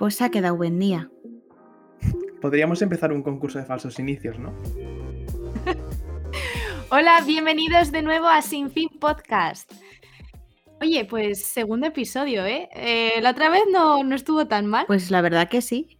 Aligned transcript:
Pues 0.00 0.22
ha 0.22 0.30
quedado 0.30 0.56
buen 0.56 0.78
día. 0.78 1.10
Podríamos 2.40 2.80
empezar 2.80 3.12
un 3.12 3.22
concurso 3.22 3.58
de 3.58 3.66
falsos 3.66 3.98
inicios, 3.98 4.38
¿no? 4.38 4.54
Hola, 6.90 7.20
bienvenidos 7.26 7.92
de 7.92 8.00
nuevo 8.00 8.26
a 8.26 8.40
Sin 8.40 8.70
Fin 8.70 8.88
Podcast. 8.98 9.70
Oye, 10.80 11.04
pues 11.04 11.44
segundo 11.44 11.88
episodio, 11.88 12.46
¿eh? 12.46 12.70
eh 12.72 13.20
la 13.20 13.32
otra 13.32 13.50
vez 13.50 13.60
no, 13.70 14.02
no, 14.02 14.16
estuvo 14.16 14.46
tan 14.46 14.64
mal. 14.64 14.86
Pues 14.86 15.10
la 15.10 15.20
verdad 15.20 15.50
que 15.50 15.60
sí. 15.60 15.98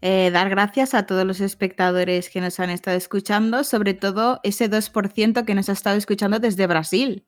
Eh, 0.00 0.30
dar 0.32 0.48
gracias 0.48 0.94
a 0.94 1.04
todos 1.04 1.26
los 1.26 1.42
espectadores 1.42 2.30
que 2.30 2.40
nos 2.40 2.58
han 2.60 2.70
estado 2.70 2.96
escuchando, 2.96 3.62
sobre 3.62 3.92
todo 3.92 4.40
ese 4.42 4.70
2% 4.70 5.44
que 5.44 5.54
nos 5.54 5.68
ha 5.68 5.72
estado 5.72 5.98
escuchando 5.98 6.38
desde 6.38 6.66
Brasil. 6.66 7.26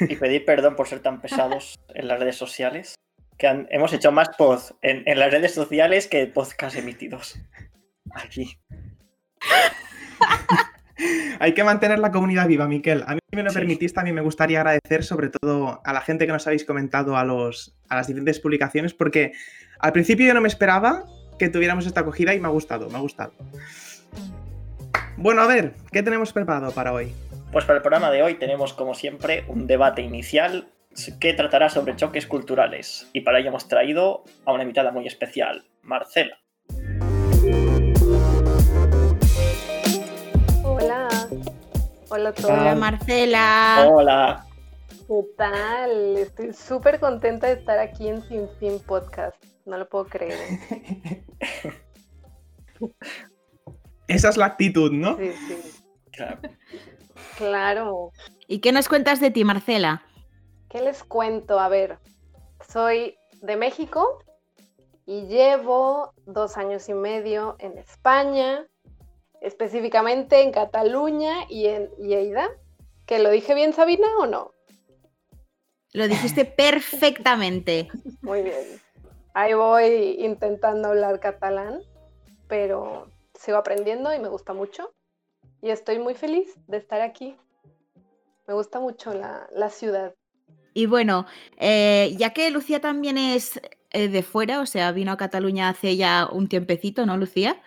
Y 0.00 0.16
pedir 0.16 0.44
perdón 0.44 0.74
por 0.74 0.88
ser 0.88 0.98
tan 0.98 1.20
pesados 1.20 1.78
en 1.94 2.08
las 2.08 2.18
redes 2.18 2.34
sociales 2.34 2.96
que 3.40 3.66
hemos 3.70 3.92
hecho 3.94 4.12
más 4.12 4.28
post 4.36 4.72
en, 4.82 5.18
las 5.18 5.32
redes 5.32 5.54
sociales 5.54 6.06
que 6.06 6.26
podcast 6.26 6.76
emitidos. 6.76 7.40
Aquí. 8.12 8.58
Hay 11.40 11.54
que 11.54 11.64
mantener 11.64 11.98
la 11.98 12.12
comunidad 12.12 12.46
viva, 12.46 12.68
Miquel. 12.68 13.02
A 13.06 13.14
mí 13.14 13.20
me 13.32 13.42
lo 13.42 13.50
permitís, 13.50 13.94
también 13.94 14.14
me 14.14 14.20
gustaría 14.20 14.60
agradecer 14.60 15.02
sobre 15.02 15.30
todo 15.30 15.80
a 15.82 15.92
la 15.94 16.02
gente 16.02 16.26
que 16.26 16.32
nos 16.32 16.46
habéis 16.46 16.66
comentado 16.66 17.16
a, 17.16 17.24
los, 17.24 17.74
a 17.88 17.96
las 17.96 18.06
diferentes 18.06 18.38
publicaciones, 18.40 18.92
porque 18.92 19.32
al 19.78 19.92
principio 19.92 20.26
yo 20.26 20.34
no 20.34 20.42
me 20.42 20.48
esperaba 20.48 21.04
que 21.38 21.48
tuviéramos 21.48 21.86
esta 21.86 22.00
acogida 22.00 22.34
y 22.34 22.40
me 22.40 22.48
ha 22.48 22.50
gustado, 22.50 22.90
me 22.90 22.98
ha 22.98 23.00
gustado. 23.00 23.32
Bueno, 25.16 25.40
a 25.40 25.46
ver, 25.46 25.72
¿qué 25.90 26.02
tenemos 26.02 26.34
preparado 26.34 26.72
para 26.72 26.92
hoy? 26.92 27.14
Pues 27.52 27.64
para 27.64 27.78
el 27.78 27.82
programa 27.82 28.10
de 28.10 28.22
hoy 28.22 28.34
tenemos, 28.34 28.74
como 28.74 28.94
siempre, 28.94 29.44
un 29.48 29.66
debate 29.66 30.02
inicial 30.02 30.68
que 31.20 31.32
tratará 31.34 31.68
sobre 31.68 31.96
choques 31.96 32.26
culturales. 32.26 33.08
Y 33.12 33.20
para 33.20 33.38
ello 33.38 33.48
hemos 33.48 33.68
traído 33.68 34.24
a 34.44 34.52
una 34.52 34.62
invitada 34.62 34.90
muy 34.90 35.06
especial, 35.06 35.64
Marcela. 35.82 36.38
Hola. 40.64 41.08
Hola 42.08 42.28
a 42.30 42.32
todos. 42.32 42.50
Hola 42.50 42.74
Marcela. 42.74 43.88
Hola. 43.90 44.46
¿Qué 44.88 45.22
tal? 45.36 46.16
Estoy 46.18 46.52
súper 46.52 47.00
contenta 47.00 47.46
de 47.46 47.54
estar 47.54 47.78
aquí 47.78 48.08
en 48.08 48.22
Sin 48.28 48.48
Fin 48.58 48.80
Podcast. 48.86 49.36
No 49.66 49.78
lo 49.78 49.88
puedo 49.88 50.06
creer. 50.06 50.38
Esa 54.08 54.28
es 54.28 54.36
la 54.36 54.46
actitud, 54.46 54.90
¿no? 54.92 55.16
Sí, 55.16 55.30
sí. 55.32 55.56
Claro. 56.12 56.40
Claro. 57.36 58.12
¿Y 58.48 58.58
qué 58.58 58.72
nos 58.72 58.88
cuentas 58.88 59.20
de 59.20 59.30
ti, 59.30 59.44
Marcela? 59.44 60.02
¿Qué 60.70 60.80
les 60.80 61.02
cuento? 61.02 61.58
A 61.58 61.68
ver, 61.68 61.98
soy 62.68 63.18
de 63.42 63.56
México 63.56 64.22
y 65.04 65.26
llevo 65.26 66.14
dos 66.26 66.56
años 66.56 66.88
y 66.88 66.94
medio 66.94 67.56
en 67.58 67.76
España, 67.76 68.68
específicamente 69.40 70.42
en 70.42 70.52
Cataluña 70.52 71.44
y 71.48 71.66
en 71.66 71.90
Lleida. 71.96 72.48
¿Que 73.04 73.18
lo 73.18 73.30
dije 73.30 73.54
bien, 73.54 73.72
Sabina, 73.72 74.06
o 74.20 74.26
no? 74.26 74.52
Lo 75.92 76.06
dijiste 76.06 76.44
perfectamente. 76.56 77.88
Muy 78.22 78.42
bien. 78.42 78.80
Ahí 79.34 79.54
voy 79.54 80.18
intentando 80.20 80.90
hablar 80.90 81.18
catalán, 81.18 81.80
pero 82.46 83.08
sigo 83.34 83.56
aprendiendo 83.58 84.14
y 84.14 84.20
me 84.20 84.28
gusta 84.28 84.52
mucho. 84.52 84.94
Y 85.62 85.70
estoy 85.70 85.98
muy 85.98 86.14
feliz 86.14 86.54
de 86.68 86.76
estar 86.76 87.00
aquí. 87.00 87.36
Me 88.46 88.54
gusta 88.54 88.78
mucho 88.78 89.12
la, 89.12 89.48
la 89.50 89.68
ciudad. 89.68 90.14
Y 90.74 90.86
bueno, 90.86 91.26
eh, 91.56 92.14
ya 92.18 92.30
que 92.30 92.50
Lucía 92.50 92.80
también 92.80 93.18
es 93.18 93.60
eh, 93.90 94.08
de 94.08 94.22
fuera, 94.22 94.60
o 94.60 94.66
sea, 94.66 94.92
vino 94.92 95.12
a 95.12 95.16
Cataluña 95.16 95.68
hace 95.68 95.96
ya 95.96 96.28
un 96.30 96.48
tiempecito, 96.48 97.06
¿no, 97.06 97.16
Lucía? 97.16 97.60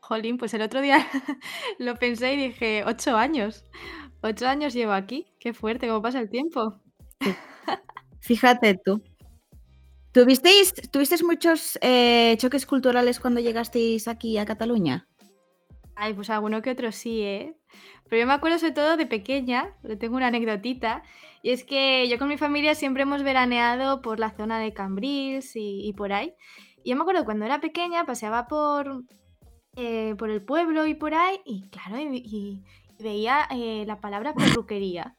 Jolín, 0.00 0.38
pues 0.38 0.54
el 0.54 0.62
otro 0.62 0.80
día 0.80 1.04
lo 1.78 1.96
pensé 1.96 2.34
y 2.34 2.48
dije, 2.48 2.84
ocho 2.86 3.16
años. 3.16 3.64
Ocho 4.20 4.46
años 4.46 4.72
llevo 4.72 4.92
aquí. 4.92 5.26
Qué 5.40 5.52
fuerte, 5.52 5.88
cómo 5.88 6.02
pasa 6.02 6.20
el 6.20 6.30
tiempo. 6.30 6.80
Fíjate 8.20 8.78
tú. 8.84 9.02
¿Tuvisteis, 10.12 10.72
¿tuvisteis 10.90 11.22
muchos 11.22 11.78
eh, 11.82 12.36
choques 12.38 12.64
culturales 12.66 13.20
cuando 13.20 13.40
llegasteis 13.40 14.08
aquí 14.08 14.38
a 14.38 14.46
Cataluña? 14.46 15.06
Ay, 15.96 16.12
pues 16.12 16.28
alguno 16.28 16.60
que 16.60 16.70
otro 16.70 16.92
sí, 16.92 17.22
¿eh? 17.22 17.56
Pero 18.08 18.20
yo 18.20 18.26
me 18.26 18.34
acuerdo 18.34 18.58
sobre 18.58 18.74
todo 18.74 18.96
de 18.98 19.06
pequeña, 19.06 19.74
tengo 19.98 20.16
una 20.16 20.28
anecdotita, 20.28 21.02
y 21.42 21.50
es 21.50 21.64
que 21.64 22.06
yo 22.08 22.18
con 22.18 22.28
mi 22.28 22.36
familia 22.36 22.74
siempre 22.74 23.04
hemos 23.04 23.22
veraneado 23.22 24.02
por 24.02 24.20
la 24.20 24.30
zona 24.30 24.58
de 24.58 24.74
Cambrils 24.74 25.52
y, 25.54 25.92
por 25.96 26.12
ahí. 26.12 26.34
Y 26.84 26.90
yo 26.90 26.96
me 26.96 27.02
acuerdo 27.02 27.24
cuando 27.24 27.46
era 27.46 27.60
pequeña, 27.60 28.04
paseaba 28.04 28.46
por, 28.46 29.04
eh, 29.76 30.14
por 30.18 30.30
el 30.30 30.44
pueblo 30.44 30.86
y 30.86 30.94
por 30.94 31.14
ahí, 31.14 31.40
y 31.44 31.68
claro, 31.70 31.98
y, 31.98 32.62
veía 32.98 33.46
eh, 33.50 33.84
la 33.86 34.00
palabra 34.00 34.34
perruquería. 34.34 35.16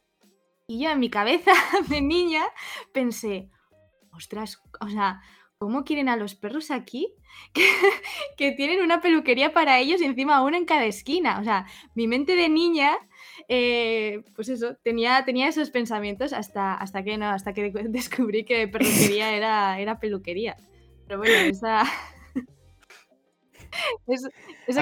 Y 0.67 0.83
yo 0.83 0.91
en 0.91 0.99
mi 0.99 1.09
cabeza 1.09 1.51
de 1.89 2.01
niña 2.01 2.43
pensé, 2.93 3.49
ostras, 4.11 4.61
o 4.79 4.89
sea, 4.89 5.21
¿cómo 5.57 5.83
quieren 5.83 6.09
a 6.09 6.17
los 6.17 6.35
perros 6.35 6.69
aquí? 6.71 7.13
Que, 8.37 8.51
tienen 8.51 8.81
una 8.81 9.01
peluquería 9.01 9.53
para 9.53 9.79
ellos 9.79 10.01
y 10.01 10.05
encima 10.05 10.43
una 10.43 10.57
en 10.57 10.65
cada 10.65 10.85
esquina. 10.85 11.39
O 11.39 11.43
sea, 11.43 11.65
mi 11.95 12.07
mente 12.07 12.35
de 12.35 12.49
niña, 12.49 12.97
eh, 13.47 14.23
pues 14.35 14.49
eso, 14.49 14.75
tenía, 14.83 15.25
tenía 15.25 15.47
esos 15.47 15.71
pensamientos 15.71 16.33
hasta, 16.33 16.75
hasta 16.75 17.03
que 17.03 17.17
no, 17.17 17.29
hasta 17.29 17.53
que 17.53 17.71
descubrí 17.89 18.45
que 18.45 18.67
peluquería 18.67 19.31
era, 19.35 19.79
era 19.79 19.99
peluquería. 19.99 20.55
Pero 21.07 21.19
bueno, 21.19 21.35
esa. 21.35 21.81
a 21.81 21.85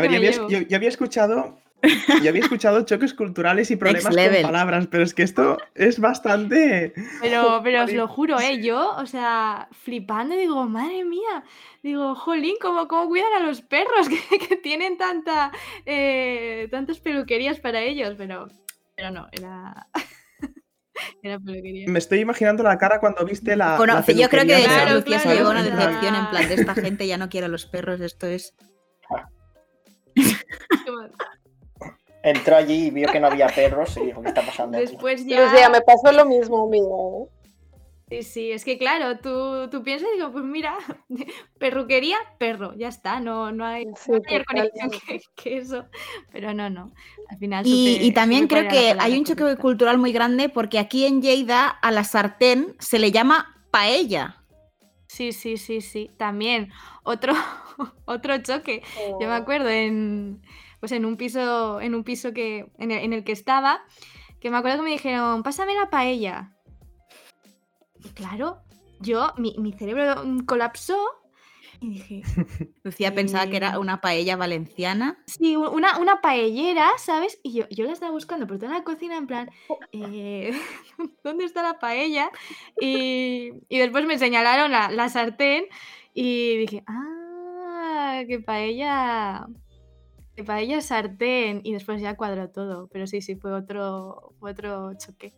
ver, 0.01 0.21
yo 0.49 0.75
había 0.75 0.89
escuchado 0.89 1.57
yo 2.23 2.29
había 2.29 2.41
escuchado 2.41 2.83
choques 2.85 3.13
culturales 3.13 3.71
y 3.71 3.75
problemas 3.75 4.15
con 4.15 4.41
palabras, 4.41 4.87
pero 4.87 5.03
es 5.03 5.13
que 5.13 5.23
esto 5.23 5.57
es 5.73 5.99
bastante. 5.99 6.93
Pero, 7.21 7.61
pero 7.63 7.83
os 7.83 7.93
lo 7.93 8.07
juro, 8.07 8.39
¿eh? 8.39 8.61
Yo, 8.61 8.95
o 8.97 9.05
sea, 9.05 9.67
flipando, 9.71 10.35
digo, 10.35 10.65
madre 10.65 11.05
mía. 11.05 11.43
Digo, 11.83 12.15
jolín, 12.15 12.55
¿cómo, 12.59 12.87
cómo 12.87 13.07
cuidan 13.07 13.33
a 13.33 13.45
los 13.45 13.61
perros 13.61 14.09
que, 14.49 14.55
tienen 14.57 14.97
tanta, 14.97 15.51
eh, 15.85 16.67
tantas 16.71 16.99
peluquerías 16.99 17.59
para 17.59 17.81
ellos? 17.81 18.15
Pero, 18.17 18.47
pero 18.95 19.11
no, 19.11 19.27
era. 19.31 19.87
Era 21.21 21.39
peluquería. 21.39 21.87
Me 21.89 21.99
estoy 21.99 22.19
imaginando 22.19 22.63
la 22.63 22.77
cara 22.77 22.99
cuando 22.99 23.25
viste 23.25 23.55
la. 23.55 23.77
Bueno, 23.77 24.01
yo 24.07 24.29
creo 24.29 24.45
que 24.45 24.93
Lucía 24.93 25.19
se 25.19 25.35
llevó 25.35 25.51
una 25.51 25.63
decepción 25.63 26.15
en 26.15 26.29
plan 26.29 26.47
de 26.47 26.55
esta 26.55 26.73
gente 26.73 27.05
ya 27.05 27.17
no 27.17 27.27
quiere 27.29 27.45
a 27.45 27.49
los 27.49 27.65
perros, 27.65 27.99
esto 27.99 28.27
es. 28.27 28.55
Entró 32.25 32.55
allí 32.55 32.87
y 32.87 32.89
vio 32.89 33.07
que 33.09 33.19
no 33.19 33.27
había 33.27 33.47
perros 33.47 33.95
y 33.97 34.07
dijo, 34.07 34.21
¿qué 34.21 34.29
está 34.29 34.41
pasando? 34.41 34.77
Después 34.77 35.25
ya... 35.25 35.69
me 35.69 35.81
pasó 35.81 36.11
lo 36.11 36.25
mismo, 36.25 36.65
amigo. 36.65 37.29
Sí, 38.09 38.23
sí, 38.23 38.51
es 38.51 38.65
que 38.65 38.77
claro, 38.77 39.17
tú, 39.17 39.67
tú 39.69 39.83
piensas 39.83 40.09
y 40.11 40.17
digo, 40.17 40.31
pues 40.31 40.43
mira, 40.43 40.75
perruquería, 41.59 42.17
perro, 42.37 42.73
ya 42.75 42.87
está, 42.87 43.19
no, 43.19 43.51
no 43.51 43.65
hay 43.65 43.85
mayor 44.07 44.45
conexión 44.45 44.91
que, 45.35 45.57
eso, 45.57 45.85
pero 46.31 46.53
no, 46.53 46.69
no, 46.69 46.91
al 47.29 47.37
final... 47.37 47.63
Y, 47.65 48.11
también 48.11 48.47
creo 48.47 48.67
que 48.67 48.95
hay 48.99 49.17
un 49.17 49.25
choque 49.25 49.55
cultural 49.57 49.97
muy 49.97 50.11
grande 50.11 50.49
porque 50.49 50.77
aquí 50.77 51.05
en 51.05 51.21
Lleida 51.21 51.67
a 51.67 51.91
la 51.91 52.03
sartén 52.03 52.75
se 52.79 52.99
le 52.99 53.11
llama 53.11 53.55
paella. 53.71 54.43
Sí, 55.07 55.31
sí, 55.31 55.57
sí, 55.57 55.81
sí, 55.81 56.11
también 56.17 56.71
otro, 57.03 57.33
otro 58.05 58.37
choque. 58.39 58.83
Yo 59.19 59.27
me 59.27 59.33
oh. 59.33 59.33
acuerdo 59.33 59.69
en, 59.69 60.41
pues 60.79 60.91
en 60.91 61.05
un 61.05 61.17
piso, 61.17 61.81
en 61.81 61.95
un 61.95 62.03
piso 62.03 62.33
que, 62.33 62.71
en 62.77 62.91
el, 62.91 63.23
que 63.23 63.31
estaba, 63.31 63.83
que 64.39 64.49
me 64.49 64.57
acuerdo 64.57 64.77
que 64.77 64.83
me 64.83 64.91
dijeron, 64.91 65.43
pásame 65.43 65.73
la 65.75 65.89
paella. 65.89 66.51
Y 68.03 68.09
claro, 68.09 68.61
yo, 68.99 69.33
mi, 69.37 69.73
cerebro 69.73 70.23
colapsó 70.45 70.97
y 71.79 71.89
dije. 71.89 72.21
Lucía 72.83 73.13
pensaba 73.13 73.47
que 73.47 73.57
era 73.57 73.73
eh, 73.73 73.77
una 73.77 74.01
paella 74.01 74.35
valenciana. 74.37 75.17
Sí, 75.27 75.55
una, 75.55 75.97
una 75.99 76.21
paellera, 76.21 76.89
¿sabes? 76.97 77.39
Y 77.43 77.53
yo, 77.53 77.65
yo 77.69 77.85
la 77.85 77.93
estaba 77.93 78.11
buscando 78.11 78.47
por 78.47 78.57
toda 78.57 78.73
la 78.73 78.83
cocina, 78.83 79.17
en 79.17 79.27
plan, 79.27 79.49
eh, 79.91 80.51
¿dónde 81.23 81.45
está 81.45 81.63
la 81.63 81.79
paella? 81.79 82.29
Y, 82.79 83.51
después 83.69 84.05
me 84.05 84.17
señalaron 84.17 84.71
la, 84.71 84.89
la, 84.89 85.09
sartén 85.09 85.65
y 86.13 86.57
dije, 86.57 86.83
ah, 86.87 88.23
que 88.27 88.39
paella 88.39 89.47
para 90.43 90.59
ella 90.59 90.81
sartén 90.81 91.61
y 91.63 91.73
después 91.73 92.01
ya 92.01 92.15
cuadró 92.15 92.49
todo. 92.49 92.87
Pero 92.91 93.07
sí, 93.07 93.21
sí, 93.21 93.35
fue 93.35 93.51
otro, 93.51 94.33
otro 94.39 94.93
choque. 94.97 95.33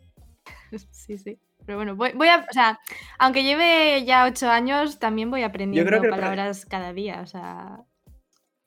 sí, 0.92 1.18
sí. 1.18 1.40
Pero 1.66 1.78
bueno, 1.78 1.96
voy, 1.96 2.28
a, 2.30 2.46
o 2.50 2.54
sea, 2.54 2.80
aunque 3.20 3.44
lleve 3.44 4.06
ya 4.06 4.26
ocho 4.26 4.50
años, 4.50 5.00
también 5.00 5.30
voy 5.30 5.44
aprendiendo 5.44 6.02
palabras 6.10 6.66
cada 6.66 6.94
día. 6.94 7.22
O 7.22 7.28
sea. 7.28 7.80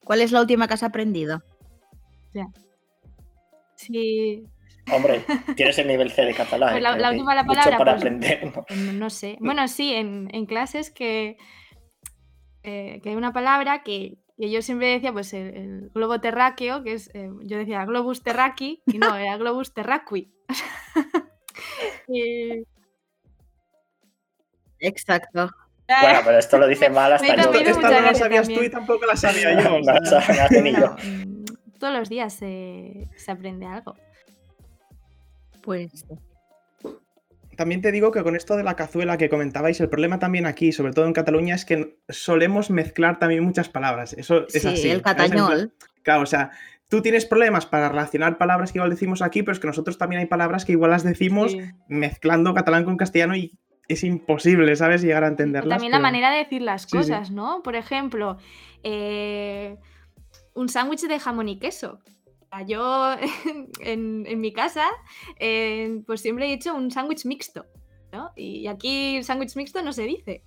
¿Cuál 0.05 0.21
es 0.21 0.33
la 0.33 0.41
última 0.41 0.69
que 0.69 0.75
has 0.75 0.83
aprendido? 0.83 1.43
Ya. 2.35 2.47
Sí. 3.77 4.45
Hombre, 4.93 5.25
tienes 5.57 5.79
el 5.79 5.89
nivel 5.89 6.11
C 6.11 6.27
de 6.27 6.35
catalán. 6.35 6.73
Pues 6.73 6.83
la, 6.83 7.11
última 7.11 7.35
la 7.35 7.47
palabra. 7.47 7.79
Para 7.79 7.93
pues, 7.93 8.03
aprender, 8.03 8.53
¿no? 8.95 9.09
sé. 9.09 9.39
Bueno, 9.41 9.67
sí, 9.69 9.95
en, 9.95 10.29
en 10.33 10.47
clases 10.47 10.91
que 10.91 11.39
eh, 12.63 13.01
que 13.03 13.09
hay 13.09 13.17
una 13.17 13.33
palabra 13.33 13.83
que, 13.83 14.19
que 14.41 14.51
yo 14.51 14.63
siempre 14.63 14.89
decía, 14.89 15.13
pues 15.13 15.35
el, 15.35 15.55
el 15.57 15.91
globo 15.95 16.19
terráqueo, 16.21 16.83
que 16.83 16.95
es, 16.95 17.11
eh, 17.15 17.29
yo 17.43 17.59
decía 17.59 17.85
globus 17.85 18.23
terraqui, 18.23 18.83
y 18.87 18.99
no, 18.99 19.15
era 19.15 19.37
globus 19.37 19.75
terraqui. 19.75 20.33
Y- 22.09 22.65
Exacto. 24.79 25.51
Bueno, 25.87 26.21
pero 26.25 26.39
esto 26.39 26.59
lo 26.59 26.67
dice 26.67 26.89
mal 26.91 27.13
hasta 27.13 27.37
yo. 27.37 27.53
Esta 27.53 27.91
no 27.91 28.01
la 28.01 28.15
sabías 28.15 28.49
tú 28.49 28.63
y 28.63 28.71
tampoco 28.71 29.05
la 29.07 29.17
sabía 29.17 29.53
yo. 29.63 29.79
No, 29.79 29.81
no, 29.81 30.97
mm, 30.97 31.45
todos 31.79 31.93
los 31.99 32.09
días 32.09 32.33
se, 32.33 33.09
se 33.17 33.31
aprende 33.31 33.67
algo. 33.67 33.95
Pues 35.63 36.05
También 37.61 37.83
te 37.83 37.93
digo 37.93 38.11
que 38.11 38.23
con 38.23 38.37
esto 38.37 38.57
de 38.57 38.63
la 38.65 38.75
cazuela 38.75 39.19
que 39.19 39.29
comentabais, 39.29 39.79
el 39.83 39.91
problema 39.91 40.19
también 40.19 40.47
aquí, 40.47 40.73
sobre 40.73 40.95
todo 40.95 41.05
en 41.05 41.13
Cataluña, 41.13 41.55
es 41.55 41.67
que 41.67 41.99
solemos 42.09 42.71
mezclar 42.71 43.19
también 43.19 43.45
muchas 43.45 43.69
palabras. 43.69 44.15
Eso 44.15 44.47
es 44.47 44.63
sí, 44.63 44.67
así. 44.69 44.89
el 44.89 45.03
catañol. 45.03 45.75
Claro, 46.03 46.23
o 46.23 46.27
sea, 46.27 46.53
tú 46.89 47.03
tienes 47.03 47.27
problemas 47.27 47.67
para 47.67 47.91
relacionar 47.91 48.39
palabras 48.39 48.73
que 48.73 48.79
igual 48.79 48.89
decimos 48.89 49.21
aquí, 49.21 49.43
pero 49.43 49.53
es 49.53 49.61
que 49.61 49.67
nosotros 49.67 49.99
también 49.99 50.21
hay 50.21 50.27
palabras 50.27 50.65
que 50.65 50.73
igual 50.73 50.91
las 50.93 51.05
decimos 51.05 51.53
Sí. 51.53 51.61
mezclando 51.87 52.55
catalán 52.55 52.87
con 52.87 52.97
castellano 52.97 53.37
y 53.37 53.59
es 53.89 54.05
imposible, 54.05 54.75
¿sabes? 54.75 55.03
Llegar 55.03 55.25
a 55.25 55.27
O 55.27 55.29
entenderlas. 55.29 55.69
también 55.77 55.93
la 55.93 55.99
manera 56.01 56.31
de 56.31 56.39
decir 56.39 56.63
las 56.63 56.85
Sí, 56.85 56.89
sí. 56.93 56.97
cosas, 56.97 57.31
¿no? 57.31 57.63
Por 57.63 57.77
ejemplo, 57.77 58.39
eh, 58.85 59.77
un 60.55 60.71
sándwich 60.71 61.03
de 61.03 61.19
jamón 61.21 61.51
y 61.51 61.59
queso. 61.59 62.01
Yo 62.67 63.15
en, 63.81 64.25
en 64.27 64.41
mi 64.41 64.53
casa, 64.53 64.87
eh, 65.39 66.03
pues 66.07 66.21
siempre 66.21 66.47
he 66.47 66.51
dicho 66.51 66.75
un 66.75 66.91
sándwich 66.91 67.25
mixto, 67.25 67.65
¿no? 68.13 68.31
Y 68.37 68.67
aquí 68.67 69.17
el 69.17 69.25
sándwich 69.25 69.57
mixto 69.57 69.83
no 69.83 69.93
se 69.93 70.03
dice. 70.05 70.43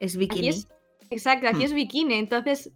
Es 0.00 0.14
Aquí 0.16 0.20
bikini. 0.26 0.48
es, 0.48 0.68
exacto, 1.10 1.48
aquí 1.48 1.58
Hmm. 1.58 1.62
es 1.62 1.72
bikini. 1.74 2.14
Entonces, 2.14 2.70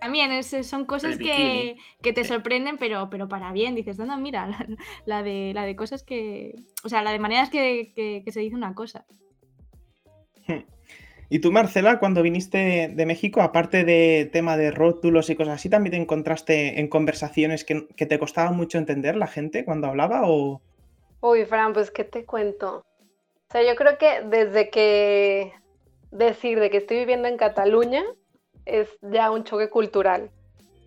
también 0.00 0.30
es- 0.30 0.54
son 0.66 0.84
cosas 0.84 1.16
que, 1.18 1.76
que 2.02 2.12
te 2.12 2.22
Sí. 2.22 2.28
sorprenden, 2.28 2.76
pero, 2.78 3.08
pero 3.10 3.28
para 3.28 3.52
bien. 3.52 3.74
Dices, 3.74 3.98
no, 3.98 4.04
no, 4.06 4.16
mira, 4.18 4.46
la, 4.46 4.66
la 5.06 5.22
de, 5.22 5.52
la 5.54 5.64
de 5.64 5.74
cosas 5.74 6.02
que. 6.02 6.54
O 6.84 6.88
sea, 6.88 7.02
la 7.02 7.12
de 7.12 7.18
maneras 7.18 7.50
que, 7.50 7.92
que- 7.94 8.22
que 8.24 8.32
se 8.32 8.40
dice 8.40 8.54
una 8.56 8.74
cosa. 8.74 9.04
Y 11.28 11.40
tú, 11.40 11.50
Marcela, 11.50 11.98
cuando 11.98 12.22
viniste 12.22 12.92
de 12.94 13.06
México, 13.06 13.42
aparte 13.42 13.84
de 13.84 14.30
tema 14.32 14.56
de 14.56 14.70
rótulos 14.70 15.28
y 15.28 15.34
cosas 15.36 15.54
así, 15.54 15.68
¿también 15.68 15.92
te 15.92 16.00
encontraste 16.00 16.78
en 16.78 16.88
conversaciones 16.88 17.64
que, 17.64 17.88
que 17.96 18.06
te 18.06 18.18
costaba 18.18 18.52
mucho 18.52 18.78
entender 18.78 19.16
la 19.16 19.26
gente 19.26 19.64
cuando 19.64 19.88
hablaba? 19.88 20.22
O... 20.24 20.60
Uy, 21.20 21.44
Fran, 21.44 21.72
pues, 21.72 21.90
¿qué 21.90 22.04
te 22.04 22.24
cuento? 22.24 22.84
O 23.48 23.52
sea, 23.52 23.62
yo 23.62 23.74
creo 23.74 23.98
que 23.98 24.22
desde 24.22 24.70
que 24.70 25.52
decir 26.12 26.60
de 26.60 26.70
que 26.70 26.76
estoy 26.76 26.98
viviendo 26.98 27.26
en 27.26 27.36
Cataluña 27.36 28.04
es 28.64 28.88
ya 29.02 29.30
un 29.30 29.42
choque 29.42 29.68
cultural. 29.68 30.30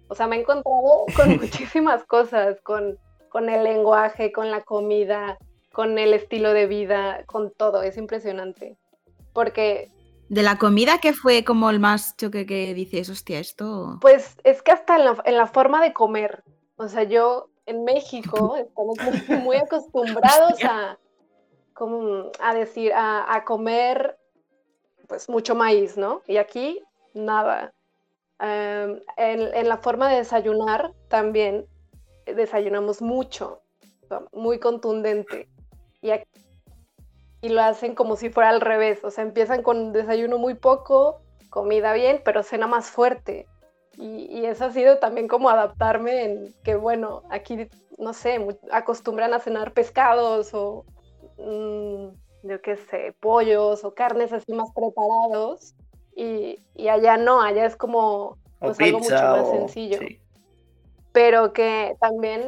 O 0.08 0.16
sea, 0.16 0.28
me 0.28 0.38
he 0.38 0.40
encontrado 0.40 1.06
con 1.16 1.30
muchísimas 1.38 2.06
cosas, 2.06 2.62
con, 2.62 2.98
con 3.28 3.50
el 3.50 3.64
lenguaje, 3.64 4.32
con 4.32 4.52
la 4.52 4.62
comida, 4.62 5.38
con 5.74 5.98
el 5.98 6.14
estilo 6.14 6.54
de 6.54 6.68
vida, 6.68 7.24
con 7.26 7.52
todo. 7.52 7.84
Es 7.84 7.98
impresionante. 7.98 8.78
Porque 9.34 9.90
De 10.30 10.44
la 10.44 10.58
comida 10.58 11.00
que 11.00 11.14
fue 11.14 11.44
como 11.44 11.70
el 11.70 11.80
más 11.80 12.16
choque 12.16 12.46
que 12.46 12.74
dices, 12.74 13.10
hostia, 13.10 13.40
esto. 13.40 13.98
Pues 14.00 14.38
es 14.44 14.62
que 14.62 14.72
hasta 14.72 14.96
en 14.96 15.06
la, 15.06 15.22
en 15.26 15.38
la 15.38 15.48
forma 15.48 15.82
de 15.82 15.92
comer. 15.92 16.44
O 16.78 16.88
sea, 16.88 17.04
yo 17.04 17.50
en 17.66 17.84
México 17.84 18.56
estamos 18.58 18.98
muy, 19.28 19.38
muy 19.40 19.58
acostumbrados 19.58 20.64
a, 20.64 20.98
como, 21.74 22.32
a 22.40 22.54
decir, 22.54 22.94
a, 22.94 23.34
a 23.34 23.44
comer 23.44 24.18
pues 25.08 25.28
mucho 25.28 25.56
maíz, 25.56 25.98
¿no? 25.98 26.22
Y 26.28 26.38
aquí 26.38 26.80
nada. 27.14 27.74
Em, 28.40 29.02
en, 29.18 29.54
en 29.54 29.68
la 29.68 29.78
forma 29.78 30.10
de 30.10 30.18
desayunar 30.18 30.94
también 31.10 31.66
eh, 32.26 32.34
desayunamos 32.36 33.02
mucho, 33.02 33.62
muy 34.32 34.60
contundente. 34.60 35.50
Y 36.02 36.12
aquí 36.12 36.30
y 37.42 37.50
lo 37.50 37.62
hacen 37.62 37.96
como 37.96 38.16
si 38.16 38.30
fuera 38.30 38.50
al 38.50 38.62
revés, 38.62 39.04
o 39.04 39.12
sea, 39.12 39.24
empiezan 39.24 39.64
con 39.64 39.94
desayuno 39.94 40.38
muy 40.38 40.56
poco, 40.56 41.22
comida 41.50 41.94
bien, 41.94 42.22
pero 42.24 42.44
cena 42.44 42.68
más 42.68 42.90
fuerte. 42.90 43.48
Y, 43.98 44.26
y 44.26 44.46
eso 44.46 44.66
ha 44.66 44.72
sido 44.72 44.98
también 45.00 45.28
como 45.28 45.50
adaptarme 45.50 46.24
en 46.24 46.56
que, 46.64 46.76
bueno, 46.76 47.24
aquí, 47.30 47.68
no 47.98 48.14
sé, 48.14 48.46
acostumbran 48.72 49.34
a 49.34 49.40
cenar 49.40 49.74
pescados 49.74 50.54
o, 50.54 50.86
mm, 51.38 52.08
yo 52.44 52.62
qué 52.62 52.78
sé, 52.78 53.16
pollos 53.20 53.84
o 53.84 53.94
carnes 53.94 54.32
así 54.32 54.54
más 54.54 54.70
preparados. 54.74 55.76
Y, 56.16 56.60
y 56.76 56.88
allá 56.90 57.18
no, 57.18 57.42
allá 57.42 57.66
es 57.66 57.76
como 57.76 58.38
pues, 58.60 58.80
algo 58.80 59.00
mucho 59.00 59.10
pizza 59.10 59.32
más 59.32 59.48
o... 59.48 59.52
sencillo. 59.52 60.00
sí. 60.00 60.20
Pero 61.12 61.54
que 61.54 61.98
también 62.00 62.44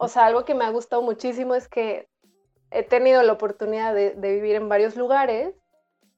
o 0.00 0.08
sea, 0.08 0.24
algo 0.24 0.44
que 0.46 0.54
me 0.54 0.64
ha 0.64 0.70
gustado 0.70 1.02
muchísimo 1.02 1.54
es 1.54 1.68
que 1.68 2.08
he 2.72 2.82
tenido 2.82 3.22
la 3.22 3.32
oportunidad 3.32 3.94
de, 3.94 4.10
de 4.14 4.32
vivir 4.32 4.56
en 4.56 4.68
varios 4.68 4.96
lugares 4.96 5.54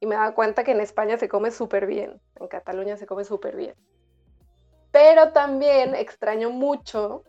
y 0.00 0.06
me 0.06 0.14
he 0.14 0.18
dado 0.18 0.34
cuenta 0.34 0.64
que 0.64 0.72
en 0.72 0.80
España 0.80 1.16
se 1.16 1.28
come 1.28 1.50
súper 1.50 1.86
bien, 1.86 2.20
en 2.40 2.48
Cataluña 2.48 2.96
se 2.96 3.06
come 3.06 3.24
súper 3.24 3.56
bien. 3.56 3.74
Pero 4.92 5.32
también 5.32 5.94
extraño 5.94 6.50
mucho 6.50 7.24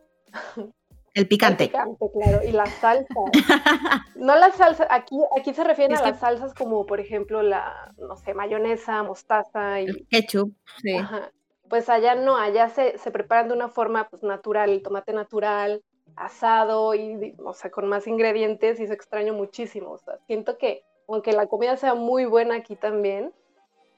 el 0.57 0.73
el 1.13 1.27
picante. 1.27 1.67
picante, 1.67 2.05
claro, 2.13 2.43
y 2.43 2.51
las 2.51 2.69
salsas. 2.75 3.07
No 4.15 4.35
las 4.35 4.55
salsas, 4.55 4.87
aquí, 4.89 5.17
aquí 5.37 5.53
se 5.53 5.63
refieren 5.63 5.93
Es 5.93 5.99
a 6.01 6.03
que- 6.05 6.09
las 6.11 6.19
salsas 6.19 6.53
como, 6.53 6.85
por 6.85 6.99
ejemplo, 6.99 7.41
la, 7.41 7.93
no 7.97 8.15
sé, 8.17 8.33
mayonesa, 8.33 9.03
mostaza 9.03 9.81
y, 9.81 9.85
El 9.85 10.07
ketchup. 10.09 10.53
Sí. 10.81 10.95
Ajá. 10.95 11.31
Pues 11.69 11.89
allá 11.89 12.15
no, 12.15 12.37
allá 12.37 12.69
se, 12.69 12.97
se 12.97 13.11
preparan 13.11 13.47
de 13.49 13.55
una 13.55 13.67
forma 13.69 14.07
pues, 14.09 14.23
natural, 14.23 14.69
el 14.69 14.83
tomate 14.83 15.11
natural, 15.13 15.81
asado 16.15 16.95
y, 16.95 17.35
o 17.43 17.53
sea, 17.53 17.71
con 17.71 17.87
más 17.87 18.07
ingredientes 18.07 18.79
y 18.79 18.83
eso 18.83 18.93
extraño 18.93 19.33
muchísimo. 19.33 19.91
O 19.91 19.97
sea, 19.97 20.17
siento 20.27 20.57
que 20.57 20.83
aunque 21.07 21.33
la 21.33 21.47
comida 21.47 21.77
sea 21.77 21.93
muy 21.93 22.25
buena 22.25 22.55
aquí 22.55 22.75
también, 22.75 23.31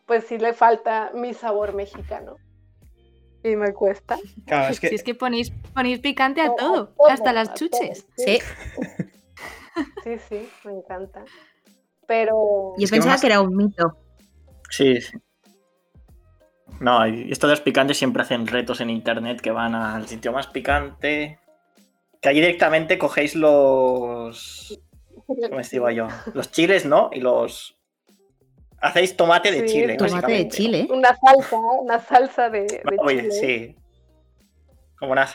pues 0.06 0.26
sí 0.26 0.38
le 0.38 0.54
falta 0.54 1.12
mi 1.14 1.34
sabor 1.34 1.74
mexicano. 1.74 2.36
Y 3.44 3.56
me 3.56 3.74
cuesta. 3.74 4.18
Claro, 4.46 4.72
es 4.72 4.80
que 4.80 4.90
Si 4.90 4.96
es 4.96 5.04
que 5.04 5.16
ponéis, 5.16 5.52
ponéis 5.74 6.00
picante 6.00 6.42
a 6.42 6.54
todo, 6.56 6.88
todo, 6.90 7.08
hasta 7.08 7.32
las 7.34 7.54
chuches. 7.54 8.06
todo, 8.06 8.26
Sí. 8.26 8.40
Sí, 10.04 10.18
sí, 10.28 10.50
me 10.64 10.72
encanta. 10.72 11.24
Pero 12.08 12.74
Yo 12.78 12.86
Es 12.86 12.90
que 12.90 12.98
pensaba 12.98 13.20
que 13.22 13.28
era 13.28 13.42
un 13.42 13.56
mito. 13.56 13.96
Sí, 14.72 15.00
sí. 15.00 15.16
No, 16.80 17.06
y 17.08 17.32
esto 17.32 17.46
de 17.46 17.54
los 17.54 17.62
picantes 17.62 17.98
siempre 17.98 18.24
hacen 18.24 18.48
retos 18.48 18.82
en 18.82 18.90
internet 18.90 19.40
que 19.40 19.52
van 19.52 19.76
al 19.76 20.08
sitio 20.08 20.32
más 20.32 20.48
picante. 20.48 21.40
Que 22.22 22.30
ahí 22.30 22.36
directamente 22.36 22.98
cogéis 22.98 23.36
los. 23.36 24.80
¿Cómo 25.26 25.60
os 25.60 25.70
digo 25.70 25.90
yo? 25.90 26.08
Los 26.34 26.52
chiles, 26.52 26.86
¿no? 26.86 27.10
Y 27.14 27.20
los. 27.20 27.78
Hacéis 28.80 29.18
tomate 29.18 29.52
de 29.52 29.68
Sí, 29.68 29.74
chile. 29.74 29.98
Tomate 29.98 30.32
de 30.32 30.48
chile. 30.50 30.88
una 30.92 31.16
salsa, 31.16 31.58
una 31.58 32.00
salsa 32.00 32.50
de, 32.50 32.62
de 32.62 32.82
Oye, 33.00 33.30
chile. 33.30 33.32
sí. 33.32 33.76
Como 35.00 35.12
una. 35.14 35.28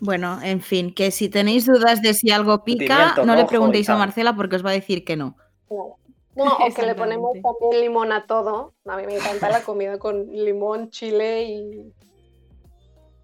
Bueno, 0.00 0.40
en 0.42 0.62
fin, 0.62 0.94
que 0.94 1.10
si 1.10 1.28
tenéis 1.28 1.66
dudas 1.66 2.00
de 2.00 2.14
si 2.14 2.30
algo 2.30 2.64
pica, 2.64 2.96
Pimiento 2.96 3.26
no 3.26 3.36
le 3.36 3.44
preguntéis 3.44 3.88
a. 3.90 3.96
Marcela 3.98 4.34
porque 4.34 4.56
os 4.56 4.64
va 4.64 4.70
a 4.70 4.74
decir 4.74 5.04
que 5.04 5.16
no. 5.16 5.36
Claro. 5.68 5.96
No, 6.36 6.44
o 6.56 6.74
que 6.74 6.82
le 6.86 6.94
ponemos 6.94 7.32
también 7.42 7.82
limón 7.82 8.12
a 8.12 8.24
todo. 8.26 8.72
A 8.86 8.96
mí 8.96 9.04
me 9.04 9.16
encanta 9.16 9.50
la 9.50 9.62
comida 9.62 9.98
con 9.98 10.26
limón, 10.32 10.88
chile 10.90 11.44
y, 11.44 11.92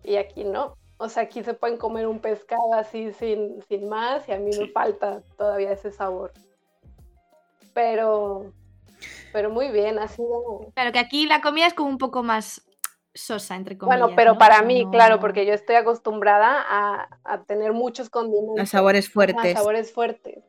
y 0.04 0.16
aquí 0.16 0.44
no. 0.44 0.76
O 0.98 1.08
sea, 1.08 1.24
aquí 1.24 1.42
se 1.44 1.54
pueden 1.54 1.76
comer 1.76 2.06
un 2.06 2.20
pescado 2.20 2.72
así 2.74 3.12
sin, 3.12 3.62
sin 3.68 3.88
más 3.88 4.26
y 4.28 4.32
a 4.32 4.38
mí 4.38 4.46
me 4.46 4.66
Sí. 4.66 4.68
falta 4.68 5.22
todavía 5.36 5.72
ese 5.72 5.92
sabor. 5.92 6.32
Pero, 7.74 8.52
pero 9.32 9.50
muy 9.50 9.70
bien, 9.70 9.98
ha 9.98 10.08
sido... 10.08 10.70
Claro 10.74 10.92
que 10.92 10.98
aquí 10.98 11.26
la 11.26 11.40
comida 11.42 11.66
es 11.66 11.74
como 11.74 11.90
un 11.90 11.98
poco 11.98 12.22
más 12.22 12.62
sosa, 13.14 13.56
entre 13.56 13.76
comillas. 13.76 14.00
Bueno, 14.00 14.16
pero 14.16 14.32
¿no? 14.34 14.38
para 14.38 14.62
mí, 14.62 14.84
no- 14.84 14.90
claro, 14.90 15.20
porque 15.20 15.44
yo 15.44 15.52
estoy 15.52 15.76
acostumbrada 15.76 16.64
a, 16.66 17.08
a 17.24 17.42
tener 17.44 17.72
muchos 17.72 18.08
condimentos. 18.08 18.56
Los 18.56 18.70
sabores 18.70 19.10
fuertes. 19.10 19.52
sabores 19.52 19.92
fuertes. 19.92 20.42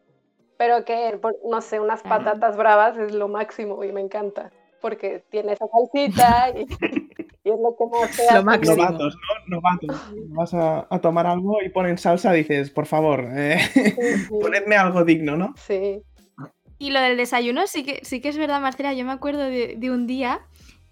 Pero 0.58 0.86
que, 0.86 1.20
no 1.46 1.62
sé, 1.62 1.80
unas 1.80 2.02
Claro. 2.02 2.24
patatas 2.24 2.58
bravas 2.58 2.98
es 2.98 3.14
lo 3.14 3.28
máximo 3.28 3.84
y 3.84 3.92
me 3.92 4.02
encanta. 4.02 4.52
Porque 4.82 5.24
tiene 5.30 5.54
esa 5.54 5.66
salsita 5.68 6.50
y, 6.52 6.66
y 7.48 7.52
es 7.52 7.60
lo 7.62 7.76
que 7.76 7.86
más 7.86 8.16
te 8.16 8.28
hace 8.28 8.76
novatos, 8.76 9.16
¿no? 9.16 9.56
Novatos. 9.56 10.14
Vas 10.30 10.54
a, 10.54 10.88
a 10.90 11.00
tomar 11.00 11.28
algo 11.28 11.58
y 11.64 11.70
ponen 11.70 11.98
salsa, 11.98 12.34
dices, 12.34 12.70
por 12.70 12.86
favor, 12.86 13.26
eh, 13.32 13.60
Sí, 13.74 13.92
sí. 13.92 14.28
ponedme 14.30 14.76
algo 14.76 15.04
digno, 15.04 15.38
¿no? 15.38 15.54
Sí. 15.58 16.02
Y 16.80 16.92
lo 16.92 17.00
del 17.00 17.18
desayuno 17.18 17.66
sí 17.66 17.84
que, 17.84 18.00
sí 18.04 18.22
que 18.22 18.30
es 18.30 18.38
verdad, 18.38 18.62
Marcela. 18.62 18.94
Yo 18.94 19.04
me 19.06 19.12
acuerdo 19.12 19.44
de, 19.44 19.76
de 19.78 19.92
un 19.92 20.06
día 20.06 20.42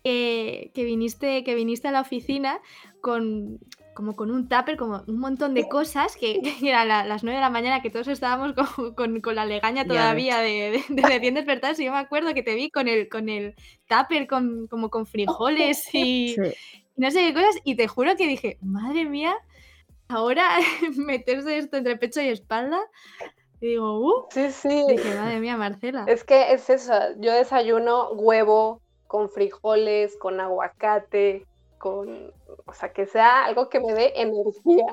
eh, 0.03 0.71
que, 0.73 0.83
viniste, 0.83 1.43
que 1.43 1.53
viniste 1.53 1.87
a 1.87 1.91
la 1.91 2.01
oficina 2.01 2.59
con, 3.01 3.59
como 3.95 4.15
con 4.15 4.29
un 4.29 4.47
tupper, 4.47 4.77
como 4.77 5.03
un 5.07 5.19
montón 5.19 5.53
de 5.55 5.67
cosas, 5.67 6.15
que, 6.17 6.41
que 6.41 6.53
eran 6.69 6.87
la- 6.87 7.03
las 7.05 7.23
9 7.23 7.37
de 7.37 7.41
la 7.41 7.49
mañana, 7.49 7.81
que 7.81 7.89
todos 7.89 8.07
estábamos 8.09 8.53
con, 8.75 8.93
con- 8.93 9.21
con 9.21 9.33
la 9.35 9.45
legaña 9.45 9.85
todavía 9.87 10.37
de, 10.39 10.83
de, 10.87 11.01
de 11.01 11.01
recién 11.01 11.33
despertados. 11.33 11.79
Y 11.79 11.85
yo 11.85 11.91
me 11.91 11.97
acuerdo 11.97 12.33
que 12.35 12.43
te 12.43 12.53
vi 12.53 12.69
con 12.69 12.87
el, 12.87 13.09
con 13.09 13.29
el 13.29 13.55
tupper, 13.87 14.27
con, 14.27 14.67
como 14.67 14.89
con 14.89 15.07
frijoles 15.07 15.83
y, 15.93 16.35
Sí. 16.35 16.41
y 16.97 17.01
no 17.01 17.09
sé 17.09 17.21
qué 17.21 17.33
cosas. 17.33 17.55
Y 17.63 17.75
te 17.75 17.87
juro 17.87 18.15
que 18.15 18.27
dije, 18.27 18.57
madre 18.61 19.05
mía, 19.05 19.35
ahora 20.09 20.47
meterse 20.97 21.57
esto 21.57 21.77
entre 21.77 21.97
pecho 21.97 22.21
y 22.21 22.27
espalda. 22.29 22.79
Y 23.61 23.67
digo, 23.67 23.99
uh, 23.99 24.27
Sí, 24.29 24.51
sí. 24.51 24.83
dije, 24.89 25.15
madre 25.15 25.39
mía, 25.39 25.55
Marcela. 25.57 26.03
Es 26.07 26.23
que 26.23 26.51
es 26.53 26.69
eso. 26.69 26.93
Yo 27.19 27.31
desayuno 27.33 28.09
huevo 28.11 28.81
con 29.07 29.29
frijoles, 29.29 30.17
con 30.17 30.39
aguacate, 30.41 31.45
con. 31.85 32.33
O 32.65 32.73
sea, 32.73 32.91
que 32.91 33.05
sea 33.05 33.45
algo 33.45 33.69
que 33.69 33.79
me 33.79 33.93
dé 33.93 34.11
energía. 34.15 34.87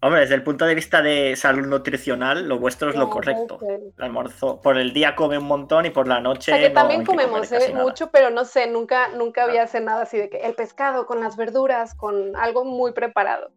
Hombre, 0.00 0.20
desde 0.20 0.34
el 0.34 0.42
punto 0.42 0.64
de 0.64 0.74
vista 0.74 1.02
de 1.02 1.36
salud 1.36 1.66
nutricional, 1.66 2.48
lo 2.48 2.58
vuestro 2.58 2.88
es 2.88 2.96
lo 2.96 3.10
correcto. 3.10 3.58
El 3.68 3.92
almuerzo, 3.98 4.62
por 4.62 4.78
el 4.78 4.94
día 4.94 5.14
come 5.14 5.36
un 5.36 5.44
montón 5.44 5.84
y 5.84 5.90
por 5.90 6.08
la 6.08 6.16
O 6.16 6.20
noche. 6.22 6.52
sea, 6.52 6.58
que 6.58 6.70
también 6.70 7.04
comemos 7.04 7.52
¿eh? 7.52 7.74
mucho, 7.74 8.10
pero 8.10 8.30
no 8.30 8.46
sé, 8.46 8.70
nunca, 8.70 9.08
nunca 9.08 9.42
había 9.44 9.66
cenado 9.66 10.00
así 10.00 10.16
de 10.16 10.30
que 10.30 10.38
el 10.38 10.54
pescado 10.54 11.04
con 11.04 11.20
las 11.20 11.36
verduras, 11.36 11.94
con 11.94 12.34
algo 12.36 12.64
muy 12.64 12.92
preparado. 12.92 13.52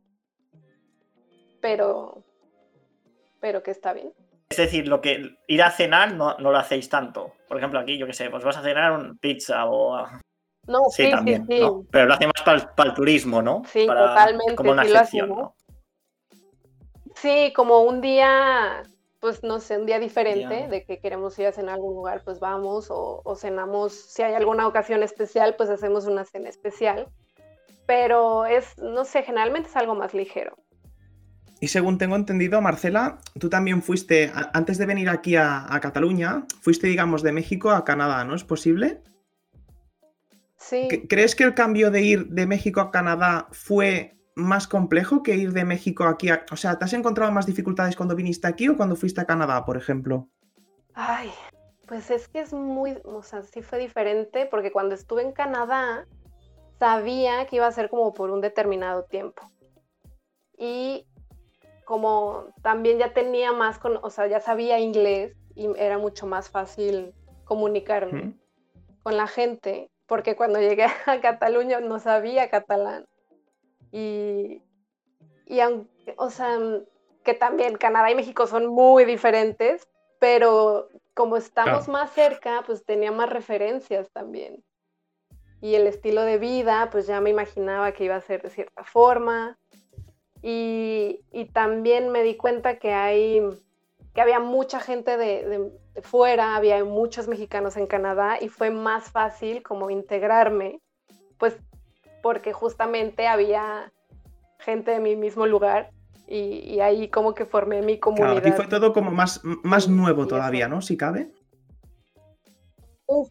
Pero, 1.61 2.21
pero 3.39 3.63
que 3.63 3.71
está 3.71 3.93
bien. 3.93 4.11
Es 4.49 4.57
decir, 4.57 4.89
lo 4.89 4.99
que 4.99 5.37
ir 5.47 5.63
a 5.63 5.71
cenar 5.71 6.13
no, 6.13 6.37
no 6.37 6.51
lo 6.51 6.57
hacéis 6.57 6.89
tanto. 6.89 7.31
Por 7.47 7.57
ejemplo, 7.57 7.79
aquí, 7.79 7.97
yo 7.97 8.05
qué 8.05 8.13
sé, 8.13 8.29
pues 8.29 8.43
vas 8.43 8.57
a 8.57 8.61
cenar 8.61 8.91
un 8.91 9.17
pizza 9.17 9.65
o. 9.67 10.05
No, 10.67 10.83
Sí, 10.89 11.03
sí, 11.03 11.05
sí, 11.05 11.11
también. 11.11 11.45
sí. 11.47 11.59
¿no? 11.59 11.83
Pero 11.91 12.05
lo 12.05 12.13
hacemos 12.13 12.33
para 12.43 12.89
el 12.89 12.95
turismo, 12.95 13.41
¿no? 13.41 13.63
Sí, 13.71 13.85
Para- 13.85 14.07
totalmente, 14.09 14.55
Como 14.55 14.71
una 14.71 14.83
sí 14.83 14.89
lo 14.89 14.95
excepción, 14.95 15.31
hacemos. 15.31 15.43
¿no? 15.43 15.55
Sí, 17.15 17.53
como 17.55 17.81
un 17.81 18.01
día, 18.01 18.83
pues 19.19 19.43
no 19.43 19.59
sé, 19.59 19.77
un 19.77 19.85
día 19.85 19.99
diferente 19.99 20.67
de 20.67 20.83
que 20.85 20.99
queremos 20.99 21.37
ir 21.39 21.47
a 21.47 21.51
cenar 21.51 21.71
a 21.71 21.75
algún 21.75 21.95
lugar, 21.95 22.21
pues 22.25 22.39
vamos, 22.39 22.87
o, 22.89 23.21
o 23.23 23.35
cenamos, 23.35 23.93
si 23.93 24.23
hay 24.23 24.33
alguna 24.33 24.67
ocasión 24.67 25.03
especial, 25.03 25.55
pues 25.55 25.69
hacemos 25.69 26.05
una 26.05 26.25
cena 26.25 26.49
especial. 26.49 27.07
Pero 27.85 28.45
es, 28.45 28.77
no 28.77 29.03
sé, 29.05 29.23
generalmente 29.23 29.69
es 29.69 29.75
algo 29.75 29.93
más 29.95 30.13
ligero. 30.13 30.57
Y 31.59 31.67
según 31.67 31.97
tengo 31.97 32.15
entendido, 32.15 32.59
Marcela, 32.61 33.19
tú 33.39 33.49
también 33.49 33.81
fuiste, 33.83 34.31
a- 34.33 34.51
antes 34.53 34.77
de 34.77 34.85
venir 34.85 35.09
aquí 35.09 35.35
a, 35.35 35.65
a 35.73 35.79
Cataluña, 35.81 36.45
fuiste, 36.61 36.87
digamos, 36.87 37.21
de 37.23 37.31
México 37.33 37.71
a 37.71 37.83
Canadá, 37.85 38.23
¿no 38.25 38.35
es 38.35 38.43
posible? 38.43 39.01
Sí. 40.63 40.87
¿Cre- 40.89 41.07
¿Crees 41.09 41.35
que 41.35 41.43
el 41.43 41.53
cambio 41.53 41.91
de 41.91 42.01
ir 42.01 42.27
de 42.27 42.45
México 42.47 42.79
a 42.79 42.89
Canadá 42.89 43.47
fue 43.51 44.17
más 44.35 44.67
complejo 44.67 45.21
que 45.21 45.35
ir 45.35 45.51
de 45.51 45.65
México 45.65 46.05
aquí 46.05 46.29
a... 46.29 46.45
O 46.51 46.55
sea, 46.55 46.79
¿te 46.79 46.85
has 46.85 46.93
encontrado 46.93 47.31
más 47.31 47.45
dificultades 47.45 47.95
cuando 47.95 48.15
viniste 48.15 48.47
aquí 48.47 48.67
o 48.69 48.77
cuando 48.77 48.95
fuiste 48.95 49.21
a 49.21 49.25
Canadá, 49.25 49.65
por 49.65 49.77
ejemplo? 49.77 50.29
Ay, 50.93 51.29
pues 51.85 52.09
es 52.09 52.27
que 52.27 52.39
es 52.39 52.53
muy, 52.53 52.97
o 53.03 53.21
sea, 53.21 53.43
sí 53.43 53.61
fue 53.61 53.77
diferente 53.77 54.47
porque 54.49 54.71
cuando 54.71 54.95
estuve 54.95 55.21
en 55.21 55.33
Canadá 55.33 56.07
sabía 56.79 57.45
que 57.45 57.57
iba 57.57 57.67
a 57.67 57.71
ser 57.71 57.89
como 57.89 58.13
por 58.13 58.31
un 58.31 58.41
determinado 58.41 59.03
tiempo. 59.03 59.51
Y 60.57 61.05
como 61.85 62.45
también 62.61 62.97
ya 62.97 63.13
tenía 63.13 63.51
más, 63.51 63.77
con, 63.79 63.99
o 64.01 64.09
sea, 64.09 64.27
ya 64.27 64.39
sabía 64.39 64.79
inglés 64.79 65.35
y 65.55 65.67
era 65.77 65.97
mucho 65.97 66.25
más 66.25 66.49
fácil 66.49 67.13
comunicarme 67.43 68.33
con 69.03 69.17
la 69.17 69.27
gente, 69.27 69.91
porque 70.13 70.35
cuando 70.35 70.59
llegué 70.59 70.85
a 71.07 71.21
Cataluña 71.21 71.79
no 71.79 71.97
sabía 71.97 72.47
catalán. 72.47 73.07
Y, 73.91 74.61
y 75.47 75.59
aunque, 75.59 76.13
o 76.17 76.29
sea, 76.29 76.55
que 77.23 77.33
también 77.33 77.77
Canadá 77.77 78.11
y 78.11 78.15
México 78.15 78.45
son 78.45 78.67
muy 78.67 79.05
diferentes, 79.05 79.87
pero 80.19 80.87
como 81.15 81.35
estamos 81.35 81.85
Claro. 81.85 81.93
más 81.93 82.13
cerca, 82.13 82.61
pues 82.63 82.85
tenía 82.85 83.11
más 83.11 83.27
referencias 83.27 84.11
también. 84.11 84.63
Y 85.61 85.73
el 85.73 85.87
estilo 85.87 86.21
de 86.21 86.37
vida, 86.37 86.89
pues 86.91 87.07
ya 87.07 87.19
me 87.19 87.31
imaginaba 87.31 87.91
que 87.93 88.03
iba 88.03 88.15
a 88.15 88.21
ser 88.21 88.43
de 88.43 88.51
cierta 88.51 88.83
forma. 88.83 89.57
Y, 90.43 91.21
y 91.31 91.45
también 91.45 92.09
me 92.09 92.21
di 92.21 92.37
cuenta 92.37 92.77
que 92.77 92.93
hay, 92.93 93.41
que 94.13 94.21
había 94.21 94.39
mucha 94.39 94.79
gente 94.79 95.17
de, 95.17 95.45
de- 95.47 95.71
de 95.95 96.01
fuera, 96.01 96.55
había 96.55 96.83
muchos 96.85 97.27
mexicanos 97.27 97.77
en 97.77 97.87
Canadá 97.87 98.37
y 98.41 98.49
fue 98.49 98.69
más 98.71 99.11
fácil 99.11 99.63
como 99.63 99.89
integrarme, 99.89 100.79
pues 101.37 101.55
porque 102.21 102.53
justamente 102.53 103.27
había 103.27 103.91
gente 104.59 104.91
de 104.91 104.99
mi 104.99 105.15
mismo 105.15 105.45
lugar 105.45 105.89
y, 106.27 106.59
y 106.73 106.79
ahí 106.79 107.09
como 107.09 107.33
que 107.33 107.45
formé 107.45 107.81
mi 107.81 107.99
Claro, 107.99 108.13
comunidad. 108.13 108.37
aquí 108.37 108.51
fue 108.51 108.67
todo 108.67 108.93
como 108.93 109.11
más, 109.11 109.41
más 109.63 109.87
nuevo 109.87 110.23
y 110.23 110.27
todavía. 110.27 110.67
¿no? 110.67 110.81
Si 110.81 110.95
cabe. 110.95 111.31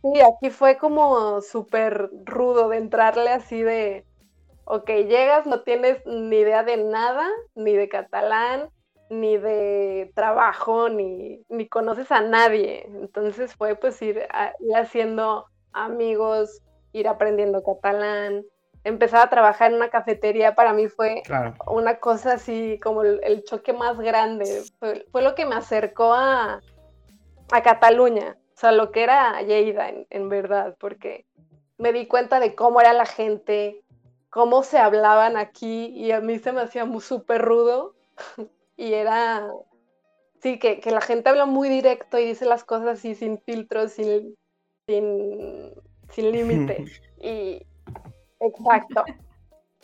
Sí, 0.03 0.21
aquí 0.21 0.51
fue 0.51 0.77
como 0.77 1.41
súper 1.41 2.11
rudo 2.25 2.69
de 2.69 2.77
entrarle 2.77 3.31
así 3.31 3.62
de, 3.62 4.05
ok, 4.65 4.89
llegas, 5.09 5.47
no 5.47 5.62
tienes 5.62 6.05
ni 6.07 6.37
idea 6.37 6.62
de 6.62 6.77
nada, 6.77 7.27
ni 7.55 7.73
de 7.73 7.89
catalán, 7.89 8.69
ni 9.12 9.37
de 9.37 10.11
trabajo, 10.14 10.88
ni, 10.88 11.45
ni 11.50 11.69
conoces 11.69 12.11
a 12.11 12.23
nadie. 12.23 12.85
Entonces 12.87 13.54
fue 13.54 13.76
pues 13.76 14.00
ir, 14.00 14.26
a- 14.31 14.54
ir 14.59 14.75
haciendo 14.75 15.47
amigos, 15.73 16.62
ir 16.92 17.09
aprendiendo 17.09 17.62
catalán. 17.62 18.42
Empezar 18.85 19.26
a 19.26 19.31
trabajar 19.31 19.71
en 19.71 19.76
una 19.76 19.90
cafetería 19.90 20.54
para 20.54 20.73
mí 20.73 20.88
fue 20.88 21.23
Claro. 21.25 21.54
una 21.66 21.99
cosa 21.99 22.33
así 22.35 22.81
como 22.83 23.02
el, 23.02 23.21
el 23.23 23.45
choque 23.45 23.73
más 23.75 23.99
grande. 23.99 24.62
Fue, 24.78 25.07
fue 25.12 25.23
lo 25.23 25.35
que 25.35 25.45
me 25.45 25.57
acercó 25.57 26.14
a, 26.14 26.62
a 27.52 27.62
Cataluña, 27.62 28.37
o 28.57 28.59
sea, 28.59 28.73
lo 28.73 28.90
que 28.92 29.02
era 29.02 29.42
Lleida 29.42 29.90
en, 29.90 30.07
en 30.09 30.28
verdad, 30.31 30.75
porque 30.81 31.26
me 31.76 31.92
di 31.92 32.07
cuenta 32.07 32.40
de 32.40 32.54
cómo 32.54 32.81
era 32.81 32.92
la 32.95 33.07
gente, 33.07 33.83
cómo 34.31 34.62
se 34.62 34.78
hablaban 34.78 35.37
aquí 35.37 35.87
y 35.95 36.12
a 36.12 36.21
mí 36.21 36.38
se 36.38 36.52
me 36.52 36.62
hacía 36.62 36.87
muy 36.87 37.02
súper 37.02 37.42
rudo 37.42 37.95
y 38.76 38.95
era, 38.95 39.49
sí, 40.43 40.59
que, 40.59 40.81
que 40.81 40.91
la 40.91 41.00
gente 41.00 41.29
habla 41.29 41.47
muy 41.47 41.69
directo 41.69 42.19
y 42.19 42.26
dice 42.26 42.45
las 42.45 42.64
cosas 42.64 42.99
así 42.99 43.14
sin 43.14 43.38
filtros, 43.38 43.93
sin, 43.93 44.37
sin, 44.87 45.73
sin 46.11 46.33
límite. 46.33 46.85
y 47.19 47.62
exacto. 48.41 49.05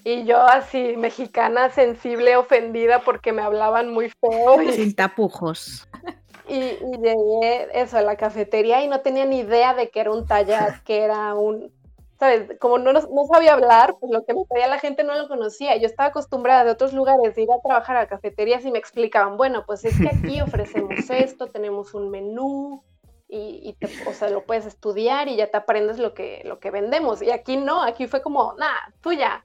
Y 0.04 0.24
yo 0.24 0.40
así, 0.40 0.96
mexicana, 0.96 1.70
sensible, 1.70 2.36
ofendida 2.36 3.00
porque 3.00 3.32
me 3.32 3.42
hablaban 3.42 3.92
muy 3.92 4.10
feo 4.10 4.62
y, 4.62 4.72
Sin 4.72 4.94
tapujos. 4.94 5.88
y, 6.48 6.54
y 6.54 6.98
llegué 7.02 7.68
eso 7.74 7.98
a 7.98 8.02
la 8.02 8.16
cafetería 8.16 8.82
y 8.82 8.88
no 8.88 9.00
tenía 9.00 9.26
ni 9.26 9.40
idea 9.40 9.74
de 9.74 9.90
que 9.90 10.00
era 10.00 10.12
un 10.12 10.26
tallat, 10.26 10.82
que 10.84 11.02
era 11.02 11.34
un, 11.34 11.72
¿sabes? 12.18 12.58
Como 12.58 12.78
no, 12.78 12.92
no 12.92 13.24
sabía 13.32 13.52
hablar, 13.54 13.96
pues 14.00 14.12
lo 14.12 14.24
que 14.24 14.34
me 14.34 14.44
pedía 14.44 14.66
la 14.66 14.78
gente 14.78 15.04
no 15.04 15.14
lo 15.16 15.28
conocía. 15.28 15.76
Yo 15.76 15.86
estaba 15.86 16.08
acostumbrada 16.08 16.64
de 16.64 16.70
otros 16.72 16.92
lugares 16.92 17.34
de 17.34 17.42
ir 17.42 17.48
a 17.52 17.60
trabajar 17.62 17.96
a 17.96 18.08
cafeterías 18.08 18.64
y 18.64 18.70
me 18.70 18.78
explicaban, 18.78 19.36
bueno, 19.36 19.64
pues 19.66 19.84
es 19.84 19.96
que 19.98 20.08
aquí 20.08 20.40
ofrecemos 20.40 20.90
esto, 21.10 21.46
tenemos 21.46 21.94
un 21.94 22.10
menú 22.10 22.82
y, 23.28 23.60
y 23.62 23.72
te- 23.74 24.08
o 24.08 24.12
sea, 24.12 24.30
lo 24.30 24.44
puedes 24.44 24.66
estudiar 24.66 25.28
y 25.28 25.36
ya 25.36 25.50
te 25.50 25.56
aprendes 25.56 25.98
lo 25.98 26.14
que, 26.14 26.42
lo 26.44 26.58
que 26.58 26.70
vendemos. 26.70 27.22
Y 27.22 27.30
aquí 27.30 27.56
no, 27.56 27.82
aquí 27.82 28.06
fue 28.06 28.20
como, 28.22 28.54
nada, 28.54 28.92
tú 29.00 29.12
ya, 29.12 29.44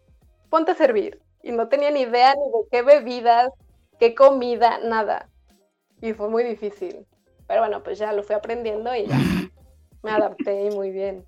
ponte 0.49 0.71
a 0.71 0.75
servir. 0.75 1.19
Y 1.43 1.51
no 1.51 1.67
tenía 1.67 1.91
ni 1.91 2.01
idea 2.01 2.33
ni 2.35 2.41
de 2.41 2.67
qué 2.71 2.81
bebidas, 2.81 3.51
qué 3.99 4.15
comida, 4.15 4.79
nada. 4.83 5.29
Y 6.01 6.13
fue 6.13 6.29
muy 6.29 6.43
difícil. 6.43 7.05
Pero 7.47 7.59
bueno, 7.61 7.83
pues 7.83 7.99
ya 7.99 8.13
lo 8.13 8.23
fui 8.23 8.35
aprendiendo 8.35 8.95
y 8.95 9.05
ya 9.05 9.17
me 10.01 10.11
adapté 10.11 10.65
y 10.65 10.69
muy 10.71 10.91
bien. 10.91 11.25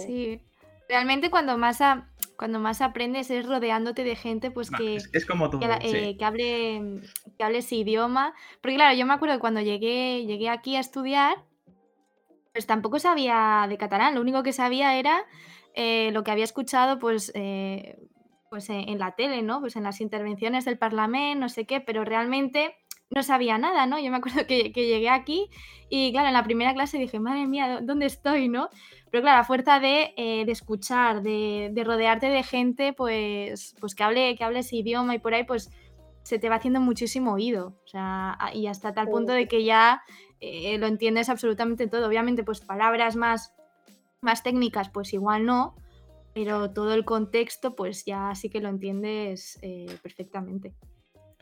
Sí. 0.00 0.40
Realmente 0.88 1.30
cuando 1.30 1.56
más, 1.58 1.80
a- 1.80 2.08
cuando 2.36 2.58
más 2.58 2.80
aprendes 2.82 3.30
es 3.30 3.46
rodeándote 3.46 4.04
de 4.04 4.16
gente 4.16 4.50
pues 4.50 4.70
que, 4.70 4.96
es, 4.96 5.08
es 5.12 5.24
como 5.26 5.48
todo. 5.48 5.60
que, 5.60 5.68
la- 5.68 5.80
sí. 5.80 5.90
eh, 5.96 6.16
que 6.18 6.24
hable, 6.24 7.00
que 7.38 7.44
hable 7.44 7.58
ese 7.58 7.76
idioma. 7.76 8.34
Porque 8.60 8.74
claro, 8.76 8.96
yo 8.96 9.06
me 9.06 9.14
acuerdo 9.14 9.36
que 9.36 9.40
cuando 9.40 9.60
llegué, 9.60 10.24
llegué 10.26 10.48
aquí 10.50 10.76
a 10.76 10.80
estudiar, 10.80 11.36
pues 12.52 12.66
tampoco 12.66 12.98
sabía 12.98 13.64
de 13.68 13.78
catalán. 13.78 14.14
Lo 14.14 14.20
único 14.20 14.42
que 14.42 14.52
sabía 14.52 14.98
era 14.98 15.24
eh, 15.74 16.10
lo 16.12 16.22
que 16.24 16.30
había 16.30 16.44
escuchado 16.44 16.98
pues, 16.98 17.32
eh, 17.34 17.98
pues 18.50 18.68
en, 18.68 18.88
en 18.88 18.98
la 18.98 19.12
tele, 19.12 19.40
¿no? 19.42 19.60
Pues 19.60 19.76
en 19.76 19.84
las 19.84 20.00
intervenciones 20.02 20.66
del 20.66 20.76
Parlamento, 20.78 21.40
no 21.40 21.48
sé 21.48 21.64
qué, 21.64 21.80
pero 21.80 22.04
realmente 22.04 22.76
no 23.14 23.22
sabía 23.22 23.58
nada, 23.58 23.86
¿no? 23.86 23.98
Yo 23.98 24.10
me 24.10 24.16
acuerdo 24.16 24.46
que, 24.46 24.72
que 24.72 24.86
llegué 24.86 25.08
aquí 25.08 25.48
y 25.88 26.10
claro, 26.12 26.28
en 26.28 26.34
la 26.34 26.44
primera 26.44 26.72
clase 26.72 26.98
dije, 26.98 27.20
madre 27.20 27.46
mía, 27.46 27.68
¿dó- 27.80 27.80
¿dónde 27.86 28.06
estoy, 28.06 28.48
no? 28.48 28.68
Pero 29.10 29.22
claro, 29.22 29.40
a 29.40 29.44
fuerza 29.44 29.78
de, 29.80 30.14
eh, 30.16 30.44
de 30.46 30.52
escuchar, 30.52 31.22
de, 31.22 31.70
de 31.72 31.84
rodearte 31.84 32.28
de 32.28 32.42
gente, 32.42 32.92
pues, 32.94 33.74
pues 33.80 33.94
que 33.94 34.02
hable, 34.02 34.34
que 34.36 34.44
hable 34.44 34.60
ese 34.60 34.76
idioma 34.76 35.14
y 35.14 35.18
por 35.18 35.34
ahí, 35.34 35.44
pues 35.44 35.70
se 36.22 36.38
te 36.38 36.48
va 36.48 36.56
haciendo 36.56 36.80
muchísimo 36.80 37.32
oído. 37.34 37.74
O 37.84 37.88
sea, 37.88 38.38
y 38.54 38.66
hasta 38.68 38.94
tal 38.94 39.08
punto 39.08 39.32
de 39.32 39.48
que 39.48 39.64
ya 39.64 40.02
eh, 40.40 40.78
lo 40.78 40.86
entiendes 40.86 41.28
absolutamente 41.28 41.88
todo. 41.88 42.06
Obviamente, 42.08 42.42
pues 42.44 42.60
palabras 42.60 43.16
más, 43.16 43.54
más 44.22 44.42
técnicas, 44.42 44.88
pues 44.88 45.12
igual 45.12 45.44
no, 45.44 45.74
pero 46.32 46.70
todo 46.72 46.94
el 46.94 47.04
contexto, 47.04 47.74
pues 47.76 48.06
ya 48.06 48.34
sí 48.34 48.48
que 48.48 48.60
lo 48.60 48.70
entiendes 48.70 49.58
eh, 49.60 49.94
perfectamente. 50.02 50.72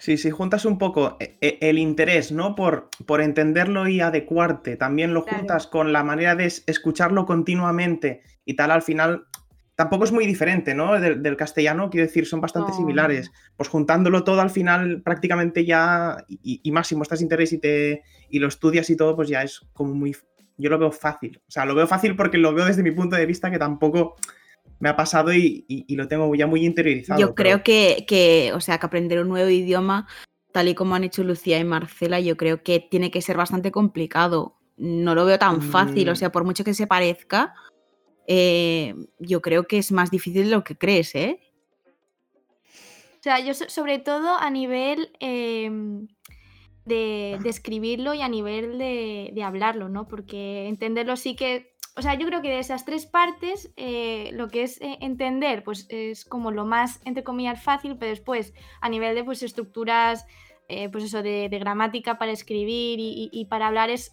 Sí, 0.01 0.17
sí, 0.17 0.31
juntas 0.31 0.65
un 0.65 0.79
poco 0.79 1.19
e- 1.21 1.37
e- 1.43 1.59
el 1.61 1.79
interés, 1.79 2.33
¿no? 2.33 2.55
Por, 2.55 2.89
por 3.05 3.21
entenderlo 3.21 3.87
y 3.87 4.01
adecuarte. 4.01 4.77
También 4.77 5.13
lo 5.13 5.23
Claro. 5.25 5.39
juntas 5.39 5.67
con 5.67 5.93
la 5.93 6.03
manera 6.03 6.35
de 6.35 6.47
es- 6.47 6.65
escucharlo 6.67 7.27
continuamente 7.27 8.23
y 8.47 8.55
tal, 8.55 8.71
al 8.71 8.81
final 8.81 9.27
tampoco 9.75 10.05
es 10.05 10.13
muy 10.13 10.27
diferente, 10.27 10.75
¿no? 10.75 10.99
Del, 10.99 11.23
del 11.23 11.37
castellano, 11.37 11.91
quiero 11.91 12.07
decir, 12.07 12.27
son 12.27 12.41
bastante 12.41 12.73
No, 12.73 12.77
similares. 12.77 13.31
Pues 13.57 13.69
juntándolo 13.69 14.25
todo 14.25 14.41
al 14.41 14.51
final 14.51 15.03
prácticamente 15.03 15.67
ya, 15.67 16.25
y, 16.29 16.61
y 16.63 16.73
más 16.73 16.87
si 16.87 16.97
muestras 16.97 17.21
interés 17.21 17.53
y, 17.53 17.59
te, 17.59 18.03
y 18.31 18.39
lo 18.39 18.49
estudias 18.49 18.89
y 18.89 18.97
todo, 18.97 19.15
pues 19.15 19.29
ya 19.29 19.43
es 19.43 19.61
como 19.75 19.93
muy... 19.95 20.17
Yo 20.57 20.69
lo 20.71 20.79
veo 20.79 20.93
fácil. 20.93 21.41
O 21.47 21.51
sea, 21.51 21.65
lo 21.67 21.75
veo 21.75 21.87
fácil 21.87 22.17
porque 22.17 22.37
lo 22.39 22.53
veo 22.55 22.65
desde 22.67 22.83
mi 22.83 22.91
punto 22.91 23.17
de 23.17 23.25
vista 23.27 23.51
que 23.51 23.59
tampoco 23.59 24.17
me 24.81 24.89
ha 24.89 24.97
pasado 24.97 25.33
y, 25.33 25.65
y- 25.69 25.85
y 25.87 25.97
lo 25.97 26.09
tengo 26.09 26.35
ya 26.35 26.47
muy 26.47 26.65
interiorizado. 26.67 27.21
Yo 27.21 27.35
pero- 27.35 27.35
creo 27.35 27.63
que, 27.63 28.05
que, 28.09 28.53
o 28.55 28.61
sea, 28.61 28.79
que 28.79 28.87
aprender 28.87 29.21
un 29.21 29.29
nuevo 29.29 29.49
idioma, 29.49 30.09
tal 30.53 30.69
y 30.69 30.75
como 30.75 30.95
han 30.95 31.05
hecho 31.05 31.23
Lucía 31.23 31.59
y 31.61 31.65
Marcela, 31.65 32.19
yo 32.19 32.37
creo 32.37 32.63
que 32.63 32.81
tiene 32.81 33.11
que 33.11 33.23
ser 33.23 33.37
bastante 33.37 33.71
complicado. 33.71 34.57
No 34.77 35.15
lo 35.15 35.25
veo 35.27 35.39
tan 35.39 35.63
fácil, 35.63 36.09
o 36.09 36.13
Mm. 36.13 36.17
sea, 36.17 36.33
por 36.33 36.45
mucho 36.45 36.65
que 36.65 36.75
se 36.75 36.87
parezca, 36.87 37.55
eh, 38.27 38.95
yo 39.19 39.43
creo 39.43 39.67
que 39.67 39.79
es 39.79 39.93
más 39.93 40.11
difícil 40.11 40.45
de 40.45 40.51
lo 40.51 40.65
que 40.65 40.77
crees, 40.77 41.15
¿eh? 41.15 41.41
O 43.19 43.23
sea, 43.23 43.39
yo 43.41 43.53
so- 43.53 43.69
sobre 43.69 43.99
todo 43.99 44.37
a 44.39 44.49
nivel 44.51 45.11
em, 45.21 46.09
de, 46.87 47.39
de 47.43 47.49
escribirlo 47.51 48.15
y 48.15 48.23
a 48.23 48.29
nivel 48.29 48.79
de, 48.79 49.31
de 49.35 49.43
hablarlo, 49.43 49.89
¿no? 49.91 50.09
Porque 50.09 50.67
entenderlo 50.69 51.17
sí 51.17 51.37
que, 51.37 51.75
o 52.01 52.03
sea, 52.03 52.15
yo 52.15 52.27
creo 52.27 52.41
que 52.41 52.49
de 52.49 52.59
esas 52.61 52.87
tres 52.87 53.05
partes, 53.05 53.71
eh, 53.77 54.31
lo 54.33 54.49
que 54.49 54.63
es 54.63 54.81
eh, 54.81 54.97
entender, 55.03 55.63
pues 55.63 55.85
es 55.91 56.25
como 56.25 56.51
lo 56.51 56.65
más, 56.65 56.99
entre 57.05 57.23
comillas, 57.23 57.63
fácil, 57.63 57.99
pero 57.99 58.09
después 58.09 58.55
a 58.81 58.89
nivel 58.89 59.15
de 59.15 59.23
pues 59.23 59.43
estructuras, 59.43 60.25
eh, 60.69 60.89
pues 60.89 61.05
eso, 61.05 61.23
de, 61.23 61.51
de 61.51 61.59
gramática 61.59 62.17
para 62.17 62.33
escribir 62.33 62.99
y, 63.01 63.11
y- 63.11 63.31
y 63.31 63.45
para 63.45 63.67
hablar 63.67 63.91
es, 63.91 64.13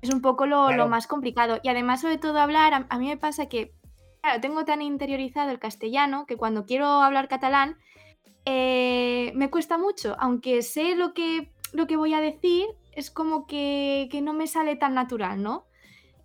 es 0.00 0.12
un 0.12 0.20
poco 0.22 0.46
lo, 0.46 0.72
lo 0.72 0.88
más 0.88 1.06
complicado. 1.06 1.60
Y 1.62 1.68
además, 1.68 2.00
sobre 2.00 2.18
todo, 2.18 2.40
hablar, 2.40 2.74
a, 2.74 2.86
a 2.90 2.98
mí 2.98 3.06
me 3.06 3.16
pasa 3.16 3.46
que, 3.46 3.72
claro, 4.20 4.40
tengo 4.40 4.64
tan 4.64 4.82
interiorizado 4.82 5.52
el 5.52 5.60
castellano 5.60 6.26
que 6.26 6.36
cuando 6.36 6.64
quiero 6.66 6.86
hablar 6.86 7.28
catalán, 7.28 7.76
me 8.44 9.48
cuesta 9.52 9.78
mucho, 9.78 10.16
aunque 10.18 10.62
sé 10.62 10.96
lo 10.96 11.14
que, 11.14 11.52
lo 11.72 11.86
que 11.86 11.96
voy 11.96 12.12
a 12.14 12.20
decir, 12.20 12.66
es 12.90 13.12
como 13.12 13.46
que, 13.46 14.08
que 14.10 14.20
no 14.20 14.32
me 14.32 14.48
sale 14.48 14.74
tan 14.74 14.94
natural, 14.94 15.40
¿no? 15.40 15.64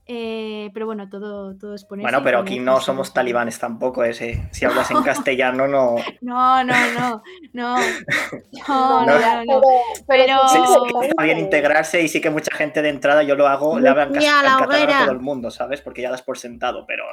Eh, 0.10 0.70
pero 0.74 0.86
bueno, 0.86 1.10
todo, 1.10 1.58
todo 1.58 1.76
es 1.76 1.84
ponerse 1.84 2.06
Bueno, 2.06 2.24
pero 2.24 2.40
aquí 2.40 2.60
no 2.60 2.80
somos 2.80 3.14
talibanes 3.14 3.60
tampoco, 3.60 4.06
ese. 4.06 4.48
Si 4.54 4.64
hablas 4.66 4.90
en 4.92 5.04
castellano, 5.04 5.68
no. 5.68 5.96
No, 6.22 6.64
no, 6.64 6.74
no, 6.98 7.24
no. 7.54 7.76
No, 8.68 9.06
no, 9.06 9.20
No. 9.20 9.20
no, 9.20 9.46
no. 9.46 9.62
Pero, 10.08 10.38
Sí, 10.48 10.60
sí, 10.66 11.08
está 11.08 11.24
bien 11.24 11.40
integrarse 11.40 12.02
y 12.02 12.08
sí 12.08 12.22
que 12.22 12.30
mucha 12.30 12.56
gente 12.56 12.82
de 12.82 12.90
entrada 12.90 13.24
yo 13.24 13.36
lo 13.36 13.48
hago, 13.48 13.80
le 13.80 13.90
hablan 13.90 14.16
en 14.16 14.22
catalán 14.22 14.90
a 14.90 15.00
todo 15.04 15.12
el 15.12 15.20
mundo, 15.20 15.52
¿sabes? 15.52 15.82
Porque 15.82 16.02
ya 16.02 16.10
das 16.10 16.22
por 16.22 16.38
sentado, 16.38 16.86
pero 16.88 17.04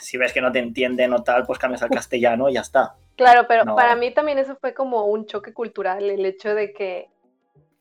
si 0.00 0.16
ves 0.18 0.32
que 0.32 0.40
no 0.42 0.52
te 0.52 0.58
entienden 0.58 1.12
o 1.14 1.22
tal, 1.22 1.44
pues 1.46 1.58
cambias 1.58 1.82
al 1.82 1.90
castellano 2.04 2.48
y 2.50 2.54
ya 2.54 2.60
está. 2.60 2.94
Claro, 3.16 3.46
pero 3.48 3.64
No. 3.64 3.74
para 3.76 3.96
mí 3.96 4.12
también 4.12 4.38
eso 4.38 4.56
fue 4.60 4.74
como 4.74 5.06
un 5.06 5.26
choque 5.26 5.52
cultural, 5.54 6.10
el 6.10 6.26
hecho 6.26 6.54
de 6.54 6.72
que... 6.72 7.08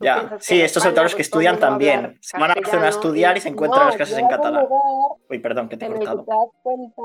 Ya, 0.04 0.38
sí, 0.40 0.62
estos 0.62 0.86
autores 0.86 1.12
que 1.14 1.18
pues, 1.18 1.28
estudian 1.28 1.60
también. 1.60 2.18
Se 2.22 2.38
van 2.38 2.52
a 2.52 2.56
Barcelona 2.56 2.88
a 2.88 2.90
estudiar 2.90 3.38
y 3.38 3.42
se 3.42 3.50
encuentran 3.50 3.84
no, 3.84 3.88
las 3.88 3.96
clases 3.96 4.18
en 4.18 4.28
catalán. 4.28 4.68
Uy, 5.30 5.40
perdón, 5.40 5.70
que 5.70 5.78
te 5.78 5.86
he 5.86 5.90
cortado. 5.90 6.24
te 6.24 6.32
das 6.32 6.50
cuenta. 6.62 7.02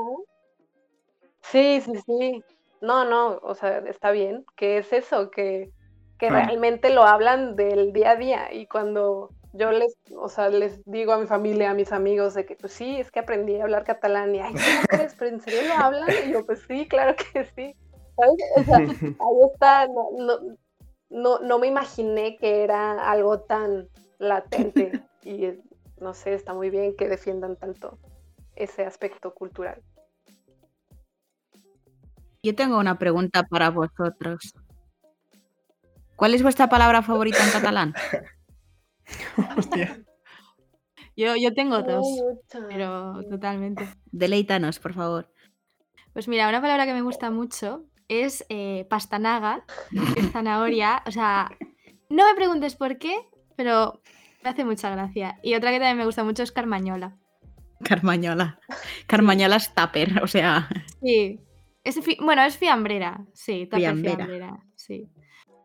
Sí, 1.41 1.81
sí, 1.81 1.93
sí. 2.05 2.43
No, 2.81 3.05
no, 3.05 3.39
o 3.41 3.55
sea, 3.55 3.79
está 3.79 4.11
bien, 4.11 4.45
que 4.55 4.77
es 4.77 4.93
eso, 4.93 5.31
que, 5.31 5.69
que 6.17 6.29
Hmm. 6.29 6.33
realmente 6.33 6.89
lo 6.91 7.03
hablan 7.03 7.55
del 7.55 7.91
día 7.91 8.11
a 8.11 8.15
día 8.15 8.53
y 8.53 8.67
cuando 8.67 9.31
yo 9.53 9.71
les, 9.71 9.97
o 10.15 10.29
sea, 10.29 10.49
les 10.49 10.83
digo 10.85 11.11
a 11.13 11.17
mi 11.17 11.27
familia, 11.27 11.71
a 11.71 11.73
mis 11.73 11.91
amigos 11.91 12.35
de 12.35 12.45
que 12.45 12.55
pues 12.55 12.71
sí, 12.73 12.99
es 12.99 13.11
que 13.11 13.19
aprendí 13.19 13.59
a 13.59 13.63
hablar 13.63 13.83
catalán 13.83 14.33
y 14.35 14.39
ay, 14.39 14.53
¿cómo 14.53 14.87
crees? 14.87 15.15
¿Pero 15.17 15.31
en 15.31 15.41
serio 15.41 15.61
lo 15.67 15.73
hablan? 15.73 16.09
Y 16.27 16.31
yo, 16.33 16.45
pues 16.45 16.61
sí, 16.67 16.87
claro 16.87 17.15
que 17.15 17.45
sí. 17.45 17.75
¿Sabes? 18.15 18.35
O 18.57 18.63
sea, 18.63 18.77
ahí 19.19 19.51
está, 19.53 19.87
no, 19.87 20.09
no, 20.17 20.55
no, 21.09 21.39
no 21.39 21.59
me 21.59 21.67
imaginé 21.67 22.37
que 22.37 22.63
era 22.63 23.09
algo 23.11 23.41
tan 23.41 23.89
latente 24.19 24.91
y 25.23 25.53
no 25.99 26.13
sé, 26.13 26.33
está 26.33 26.53
muy 26.53 26.69
bien 26.69 26.95
que 26.95 27.09
defiendan 27.09 27.55
tanto 27.57 27.97
ese 28.55 28.85
aspecto 28.85 29.33
cultural. 29.33 29.81
Yo 32.41 32.55
tengo 32.55 32.79
una 32.79 32.97
pregunta 32.97 33.43
para 33.43 33.69
vosotros. 33.69 34.53
¿Cuál 36.15 36.33
es 36.33 36.43
vuestra 36.43 36.69
palabra 36.69 37.01
favorita 37.01 37.43
en 37.43 37.51
catalán? 37.51 37.93
Hostia. 39.57 40.01
Yo, 41.15 41.35
yo 41.35 41.53
tengo 41.53 41.81
dos, 41.81 42.23
pero 42.69 43.21
totalmente. 43.29 43.89
Deleítanos, 44.11 44.79
por 44.79 44.93
favor. 44.93 45.29
Pues 46.13 46.27
mira, 46.29 46.47
una 46.47 46.61
palabra 46.61 46.85
que 46.85 46.93
me 46.93 47.01
gusta 47.01 47.29
mucho 47.29 47.85
es 48.09 48.45
eh, 48.49 48.85
pastanaga, 48.89 49.63
es 50.17 50.31
zanahoria. 50.31 51.01
O 51.05 51.11
sea, 51.11 51.49
no 52.09 52.25
me 52.27 52.35
preguntes 52.35 52.75
por 52.75 52.97
qué, 52.97 53.15
pero 53.55 54.01
me 54.43 54.49
hace 54.49 54.65
mucha 54.65 54.89
gracia. 54.89 55.39
Y 55.43 55.55
otra 55.55 55.71
que 55.71 55.77
también 55.79 55.97
me 55.97 56.05
gusta 56.05 56.23
mucho 56.25 56.43
es 56.43 56.51
carmañola. 56.51 57.15
Carmañola. 57.83 58.59
Carmañola 59.07 59.55
es 59.55 59.73
tupper, 59.73 60.21
o 60.21 60.27
sea. 60.27 60.67
Sí. 61.01 61.39
Es 61.85 61.97
bueno, 62.19 62.43
es 62.43 62.57
fiambrera, 62.57 63.25
sí, 63.33 63.63
tupper 63.65 63.79
Fiambrera. 63.79 64.15
fiambrera, 64.17 64.63
sí. 64.75 65.07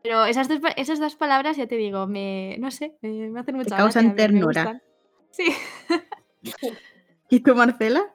Pero 0.03 0.25
esas 0.27 0.49
dos, 0.49 0.61
esas 0.77 1.01
dos 1.01 1.17
palabras, 1.17 1.57
ya 1.57 1.67
te 1.67 1.77
digo, 1.77 2.07
me, 2.07 2.57
no 2.61 2.71
sé, 2.71 2.95
me, 3.03 3.31
me 3.31 3.41
hacen 3.41 3.57
mucha 3.57 3.77
causan 3.77 4.11
gracia, 4.15 4.29
me- 4.29 4.33
me 4.33 4.43
ternura. 4.53 4.83
Sí. 5.33 5.53
¿Y 7.31 7.41
tú, 7.41 7.55
Marcela? 7.57 8.15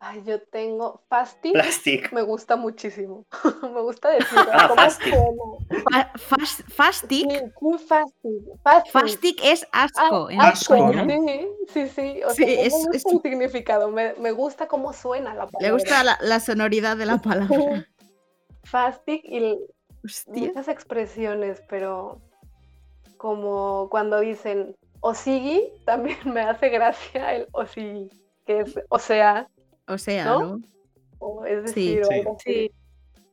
Ay, 0.00 0.22
yo 0.24 0.40
tengo 0.40 1.02
Fasti, 1.08 1.50
Plastic. 1.50 2.12
me 2.12 2.22
gusta 2.22 2.54
muchísimo. 2.54 3.26
me 3.74 3.80
gusta 3.82 4.10
decirlo. 4.10 4.46
Ah, 4.52 4.68
¿Cómo 4.68 4.80
Fasti. 4.80 5.10
suena? 5.10 5.82
Fa- 5.90 6.12
fas- 6.18 6.64
fastic. 6.68 7.28
Sí, 7.30 7.38
cool 7.54 7.78
Fasti. 7.80 8.28
Fasti. 8.62 8.90
Fastic 8.92 9.40
es 9.42 9.66
asco 9.72 10.28
Ah, 10.28 10.32
en 10.32 10.40
asco. 10.40 10.76
Sí, 10.92 11.48
sí, 11.72 11.88
sí. 11.88 12.20
O 12.24 12.30
Sí, 12.30 12.44
sea, 12.44 12.62
es- 12.62 12.72
me 12.74 12.78
gusta 12.78 12.96
es- 12.96 13.04
el 13.06 13.20
significado, 13.22 13.90
me, 13.90 14.14
me 14.14 14.30
gusta 14.30 14.68
cómo 14.68 14.92
suena 14.92 15.30
la 15.34 15.46
palabra. 15.48 15.58
Le 15.60 15.72
gusta 15.72 16.04
la, 16.04 16.16
la 16.20 16.38
sonoridad 16.38 16.96
de 16.96 17.06
la 17.06 17.18
palabra. 17.18 17.84
Fastic 18.64 19.24
y 19.24 19.58
Hostia. 20.04 20.46
muchas 20.46 20.68
expresiones, 20.68 21.60
pero 21.68 22.20
como 23.16 23.88
cuando 23.90 24.20
dicen 24.20 24.76
osigi, 25.00 25.72
también 25.84 26.18
me 26.24 26.42
hace 26.42 26.68
gracia 26.68 27.34
el 27.34 27.48
osigi, 27.52 28.08
que 28.46 28.60
es 28.60 28.78
o 28.90 28.98
sea, 29.00 29.48
O 29.88 29.98
sea, 29.98 30.24
¿no? 30.24 30.40
¿no? 30.40 30.60
o 31.18 31.44
es 31.44 31.72
Sí. 31.72 31.96
decir, 31.96 32.02
o 32.02 32.06
Sí. 32.06 32.14
así. 32.20 32.52
Sí. 32.52 32.70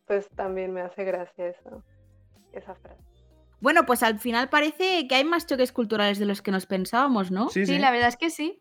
Pues 0.08 0.30
también 0.36 0.72
me 0.74 0.82
hace 0.82 1.04
gracia 1.04 1.48
eso, 1.48 1.84
esa 2.54 2.76
frase. 2.76 3.02
Bueno, 3.60 3.86
pues 3.86 4.04
al 4.04 4.20
final 4.20 4.50
parece 4.50 5.08
que 5.08 5.16
hay 5.16 5.24
más 5.24 5.48
choques 5.48 5.72
culturales 5.72 6.20
de 6.20 6.26
los 6.26 6.42
que 6.42 6.52
nos 6.52 6.66
pensábamos, 6.68 7.32
¿no? 7.32 7.50
Sí, 7.50 7.66
Sí, 7.66 7.74
sí. 7.74 7.80
la 7.80 7.92
verdad 7.92 8.10
es 8.10 8.18
que 8.18 8.30
sí. 8.30 8.60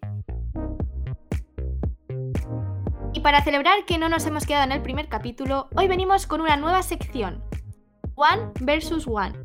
Y 3.13 3.21
para 3.21 3.43
celebrar 3.43 3.85
que 3.87 3.99
no 3.99 4.09
nos 4.09 4.27
hemos 4.27 4.47
quedado 4.47 4.65
en 4.65 4.73
el 4.73 4.83
primer 4.83 5.09
capítulo, 5.09 5.69
hoy 5.77 5.87
venimos 5.89 6.27
con 6.27 6.41
una 6.41 6.57
nueva 6.57 6.83
sección. 6.83 7.43
One 8.17 8.51
versus 8.61 9.07
One. 9.07 9.45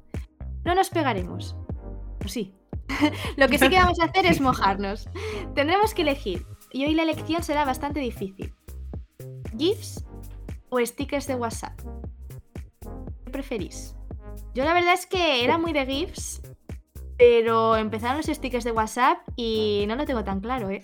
No 0.64 0.76
nos 0.76 0.90
pegaremos. 0.90 1.56
O 2.24 2.28
sí. 2.28 2.54
Lo 3.38 3.48
que 3.48 3.58
sí 3.60 3.70
que 3.70 3.78
vamos 3.78 4.00
a 4.00 4.06
hacer 4.06 4.26
es 4.26 4.42
mojarnos. 4.42 5.10
Tendremos 5.54 5.94
que 5.94 6.02
elegir. 6.02 6.46
Y 6.72 6.86
hoy 6.86 6.94
la 6.94 7.04
elección 7.04 7.44
será 7.44 7.66
bastante 7.66 8.00
difícil. 8.00 8.54
¿GIFs 9.58 10.06
o 10.70 10.80
stickers 10.86 11.28
de 11.28 11.36
WhatsApp? 11.36 11.80
¿Qué 13.26 13.32
preferís? 13.32 13.96
Yo 14.54 14.64
la 14.64 14.74
verdad 14.74 14.94
es 14.94 15.06
que 15.06 15.44
era 15.44 15.58
muy 15.58 15.74
de 15.74 15.86
GIFs, 15.86 16.42
pero 17.18 17.76
empezaron 17.76 18.18
los 18.18 18.28
stickers 18.28 18.64
de 18.64 18.72
WhatsApp 18.72 19.20
y 19.36 19.86
no 19.88 19.96
lo 19.96 20.06
tengo 20.06 20.24
tan 20.24 20.40
claro, 20.40 20.70
¿eh? 20.70 20.82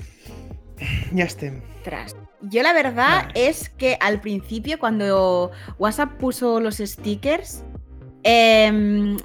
Ya 1.14 1.26
esté. 1.26 1.62
Ostras. 1.78 2.16
Yo 2.42 2.62
la 2.64 2.74
verdad 2.74 3.30
es 3.34 3.70
que 3.70 3.98
al 4.02 4.22
principio 4.22 4.78
cuando 4.80 5.52
WhatsApp 5.80 6.18
puso 6.18 6.60
los 6.60 6.78
stickers, 6.78 7.64
em, 8.24 9.18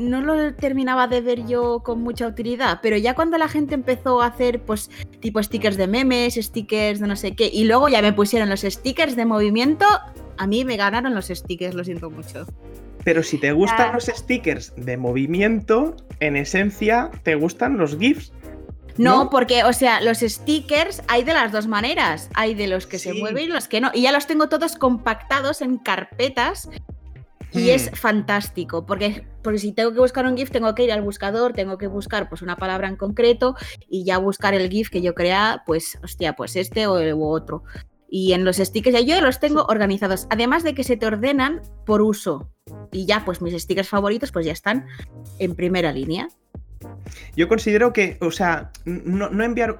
no 0.00 0.20
lo 0.20 0.54
terminaba 0.54 1.06
de 1.06 1.20
ver 1.20 1.46
yo 1.46 1.82
con 1.84 2.00
mucha 2.02 2.26
utilidad, 2.26 2.80
pero 2.82 2.96
ya 2.96 3.14
cuando 3.14 3.38
la 3.38 3.48
gente 3.48 3.74
empezó 3.74 4.22
a 4.22 4.26
hacer 4.26 4.60
pues 4.62 4.90
tipo 5.20 5.42
stickers 5.42 5.76
de 5.76 5.86
memes, 5.86 6.34
stickers 6.34 7.00
de 7.00 7.06
no 7.06 7.16
sé 7.16 7.34
qué, 7.34 7.50
y 7.52 7.64
luego 7.64 7.88
ya 7.88 8.02
me 8.02 8.12
pusieron 8.12 8.48
los 8.48 8.62
stickers 8.62 9.16
de 9.16 9.24
movimiento, 9.26 9.86
a 10.36 10.46
mí 10.46 10.64
me 10.64 10.76
ganaron 10.76 11.14
los 11.14 11.26
stickers, 11.28 11.74
lo 11.74 11.84
siento 11.84 12.10
mucho. 12.10 12.46
Pero 13.04 13.22
si 13.22 13.38
te 13.38 13.52
gustan 13.52 13.94
los 13.94 14.04
stickers 14.04 14.72
de 14.76 14.96
movimiento, 14.96 15.96
en 16.20 16.36
esencia 16.36 17.10
te 17.22 17.34
gustan 17.34 17.78
los 17.78 17.96
GIFs. 17.98 18.32
No, 18.98 19.24
¿No? 19.24 19.30
porque, 19.30 19.64
o 19.64 19.72
sea, 19.72 20.02
los 20.02 20.18
stickers 20.18 21.02
hay 21.08 21.24
de 21.24 21.32
las 21.32 21.52
dos 21.52 21.66
maneras. 21.66 22.28
Hay 22.34 22.54
de 22.54 22.66
los 22.66 22.86
que 22.86 22.98
se 22.98 23.14
mueven 23.14 23.44
y 23.44 23.46
los 23.46 23.68
que 23.68 23.80
no. 23.80 23.90
Y 23.94 24.02
ya 24.02 24.12
los 24.12 24.26
tengo 24.26 24.50
todos 24.50 24.76
compactados 24.76 25.62
en 25.62 25.78
carpetas. 25.78 26.68
Y 27.52 27.68
Hmm. 27.68 27.70
es 27.70 27.90
fantástico, 27.94 28.84
porque, 28.84 29.24
porque 29.42 29.58
si 29.58 29.72
tengo 29.72 29.92
que 29.92 30.00
buscar 30.00 30.26
un 30.26 30.36
GIF, 30.36 30.50
tengo 30.50 30.74
que 30.74 30.84
ir 30.84 30.92
al 30.92 31.02
buscador, 31.02 31.52
tengo 31.52 31.78
que 31.78 31.86
buscar 31.86 32.28
pues 32.28 32.42
una 32.42 32.56
palabra 32.56 32.88
en 32.88 32.96
concreto 32.96 33.54
y 33.88 34.04
ya 34.04 34.18
buscar 34.18 34.54
el 34.54 34.68
GIF 34.68 34.90
que 34.90 35.02
yo 35.02 35.14
crea, 35.14 35.62
pues, 35.66 35.98
hostia, 36.02 36.34
pues 36.34 36.56
este 36.56 36.86
o 36.86 36.98
el 36.98 37.14
u 37.14 37.24
otro. 37.24 37.64
Y 38.08 38.32
en 38.32 38.44
los 38.44 38.56
stickers 38.56 38.94
ya 38.94 39.00
yo 39.00 39.20
los 39.20 39.38
tengo 39.38 39.64
organizados, 39.68 40.26
además 40.30 40.64
de 40.64 40.74
que 40.74 40.82
se 40.82 40.96
te 40.96 41.06
ordenan 41.06 41.62
por 41.86 42.02
uso. 42.02 42.50
Y 42.90 43.06
ya, 43.06 43.24
pues 43.24 43.40
mis 43.40 43.60
stickers 43.62 43.88
favoritos, 43.88 44.32
pues 44.32 44.44
ya 44.44 44.52
están 44.52 44.86
en 45.38 45.54
primera 45.54 45.92
línea. 45.92 46.28
Yo 47.36 47.46
considero 47.48 47.92
que, 47.92 48.16
o 48.20 48.30
sea, 48.30 48.70
no, 48.84 49.44
enviar. 49.44 49.78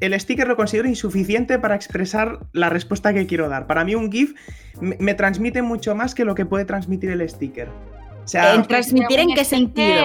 El 0.00 0.18
sticker 0.18 0.46
lo 0.46 0.56
considero 0.56 0.88
insuficiente 0.88 1.58
para 1.58 1.74
expresar 1.74 2.40
la 2.52 2.70
respuesta 2.70 3.12
que 3.12 3.26
quiero 3.26 3.48
dar. 3.48 3.66
Para 3.66 3.84
mí, 3.84 3.94
un 3.94 4.10
GIF 4.10 4.34
me 4.80 5.14
transmite 5.14 5.62
mucho 5.62 5.94
más 5.94 6.14
que 6.14 6.24
lo 6.24 6.34
que 6.34 6.46
puede 6.46 6.64
transmitir 6.64 7.10
el 7.10 7.28
sticker. 7.28 7.68
O 8.26 8.28
sea, 8.28 8.54
En 8.54 8.66
transmitir 8.66 9.20
en 9.20 9.28
qué 9.34 9.44
sentido. 9.44 10.02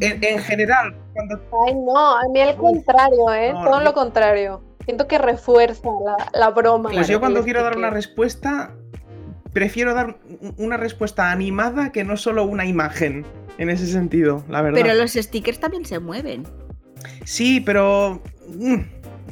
en, 0.00 0.22
en 0.22 0.38
general, 0.40 0.94
cuando. 1.14 1.40
Ay, 1.66 1.74
no, 1.74 2.16
a 2.18 2.28
mí 2.30 2.40
al 2.40 2.54
contrario, 2.56 3.32
¿eh? 3.32 3.52
No, 3.54 3.64
Todo 3.64 3.78
yo- 3.78 3.84
lo 3.84 3.94
contrario. 3.94 4.62
Siento 4.84 5.08
que 5.08 5.16
refuerza 5.16 5.88
la, 6.04 6.16
la 6.38 6.50
broma. 6.50 6.90
Pues 6.90 7.08
yo 7.08 7.18
cuando 7.18 7.42
quiero 7.42 7.62
dar 7.62 7.76
una 7.78 7.88
respuesta, 7.88 8.74
prefiero 9.54 9.94
dar 9.94 10.18
un- 10.40 10.54
una 10.58 10.76
respuesta 10.76 11.30
animada 11.30 11.92
que 11.92 12.04
no 12.04 12.16
solo 12.18 12.44
una 12.44 12.66
imagen. 12.66 13.24
En 13.58 13.68
ese 13.70 13.86
sentido, 13.86 14.44
la 14.48 14.60
verdad. 14.62 14.80
Pero 14.82 14.94
los 14.94 15.12
stickers 15.12 15.58
también 15.60 15.84
se 15.86 15.98
mueven. 15.98 16.44
Sí, 17.24 17.60
pero. 17.60 18.20
mm, 18.48 18.76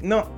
No. 0.02 0.28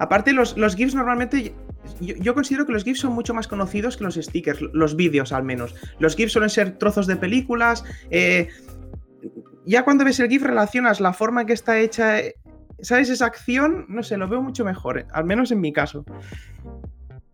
Aparte, 0.00 0.32
los, 0.32 0.56
los 0.56 0.74
GIFs 0.76 0.94
normalmente. 0.94 1.54
Yo, 2.00 2.14
yo 2.16 2.34
considero 2.34 2.66
que 2.66 2.72
los 2.72 2.84
GIFs 2.84 3.00
son 3.00 3.12
mucho 3.12 3.34
más 3.34 3.48
conocidos 3.48 3.96
que 3.96 4.04
los 4.04 4.14
stickers, 4.16 4.60
los 4.72 4.96
vídeos 4.96 5.32
al 5.32 5.44
menos. 5.44 5.74
Los 5.98 6.16
GIFs 6.16 6.32
suelen 6.32 6.50
ser 6.50 6.78
trozos 6.78 7.06
de 7.06 7.16
películas. 7.16 7.84
eh, 8.10 8.48
ya 9.66 9.82
cuando 9.84 10.04
ves 10.04 10.20
el 10.20 10.28
GIF 10.28 10.42
relacionas 10.42 11.00
la 11.00 11.12
forma 11.12 11.42
en 11.42 11.46
que 11.46 11.52
está 11.54 11.78
hecha. 11.78 12.20
eh, 12.20 12.34
¿Sabes? 12.80 13.08
Esa 13.08 13.26
acción, 13.26 13.86
no 13.88 14.02
sé, 14.02 14.16
lo 14.18 14.28
veo 14.28 14.42
mucho 14.42 14.64
mejor, 14.64 14.98
eh, 14.98 15.06
al 15.12 15.24
menos 15.24 15.50
en 15.52 15.60
mi 15.60 15.72
caso. 15.72 16.04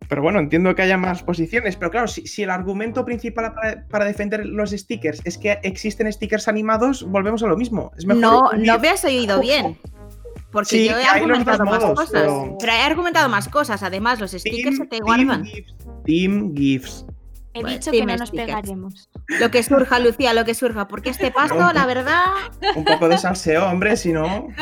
Pero 0.09 0.23
bueno, 0.23 0.39
entiendo 0.39 0.75
que 0.75 0.83
haya 0.83 0.97
más 0.97 1.23
posiciones. 1.23 1.77
Pero 1.77 1.91
claro, 1.91 2.07
si, 2.09 2.27
si 2.27 2.43
el 2.43 2.51
argumento 2.51 3.05
principal 3.05 3.55
para, 3.55 3.87
para 3.89 4.05
defender 4.05 4.45
los 4.45 4.71
stickers 4.71 5.21
es 5.25 5.39
que 5.39 5.59
existen 5.63 6.13
stickers 6.13 6.47
animados, 6.49 7.05
volvemos 7.05 7.43
a 7.43 7.47
lo 7.47 7.57
mismo. 7.57 7.93
Es 7.97 8.07
mejor 8.07 8.21
No, 8.21 8.51
no 8.53 8.79
me 8.79 8.89
has 8.91 9.05
oído 9.05 9.41
bien. 9.41 9.79
Porque 10.53 10.69
Sí, 10.71 10.89
yo 10.89 10.99
he 10.99 11.05
argumentado 11.05 11.65
más 11.65 11.81
modos, 11.81 11.99
cosas. 12.01 12.11
pero- 12.13 12.57
Pero... 12.59 12.73
he 12.73 12.81
argumentado 12.83 13.29
más 13.29 13.49
cosas. 13.49 13.83
Además, 13.83 14.19
los 14.21 14.33
stickers 14.33 14.77
se 14.79 14.85
te 14.87 14.99
Team 14.99 15.05
guardan. 15.05 15.45
GIFs. 15.45 15.75
Team 16.05 16.55
GIFs. 16.57 17.07
He 17.53 17.63
Bueno, 17.63 17.77
dicho 17.79 17.91
que 17.91 18.07
no 18.07 18.17
nos 18.17 18.29
stickers. 18.29 18.47
pegaremos. 18.49 19.11
Lo 19.41 19.51
que 19.51 19.63
surja, 19.63 19.99
Lucía, 19.99 20.35
lo 20.35 20.45
que 20.45 20.55
surja. 20.55 20.87
Porque 20.89 21.11
este 21.11 21.31
pasto, 21.31 21.55
No. 21.59 21.73
la 21.73 21.85
verdad. 21.87 22.23
Un 22.77 22.85
poco 22.85 23.09
de 23.09 23.19
salseo, 23.19 23.67
hombre, 23.69 23.97
si 23.97 24.13
no. 24.13 24.49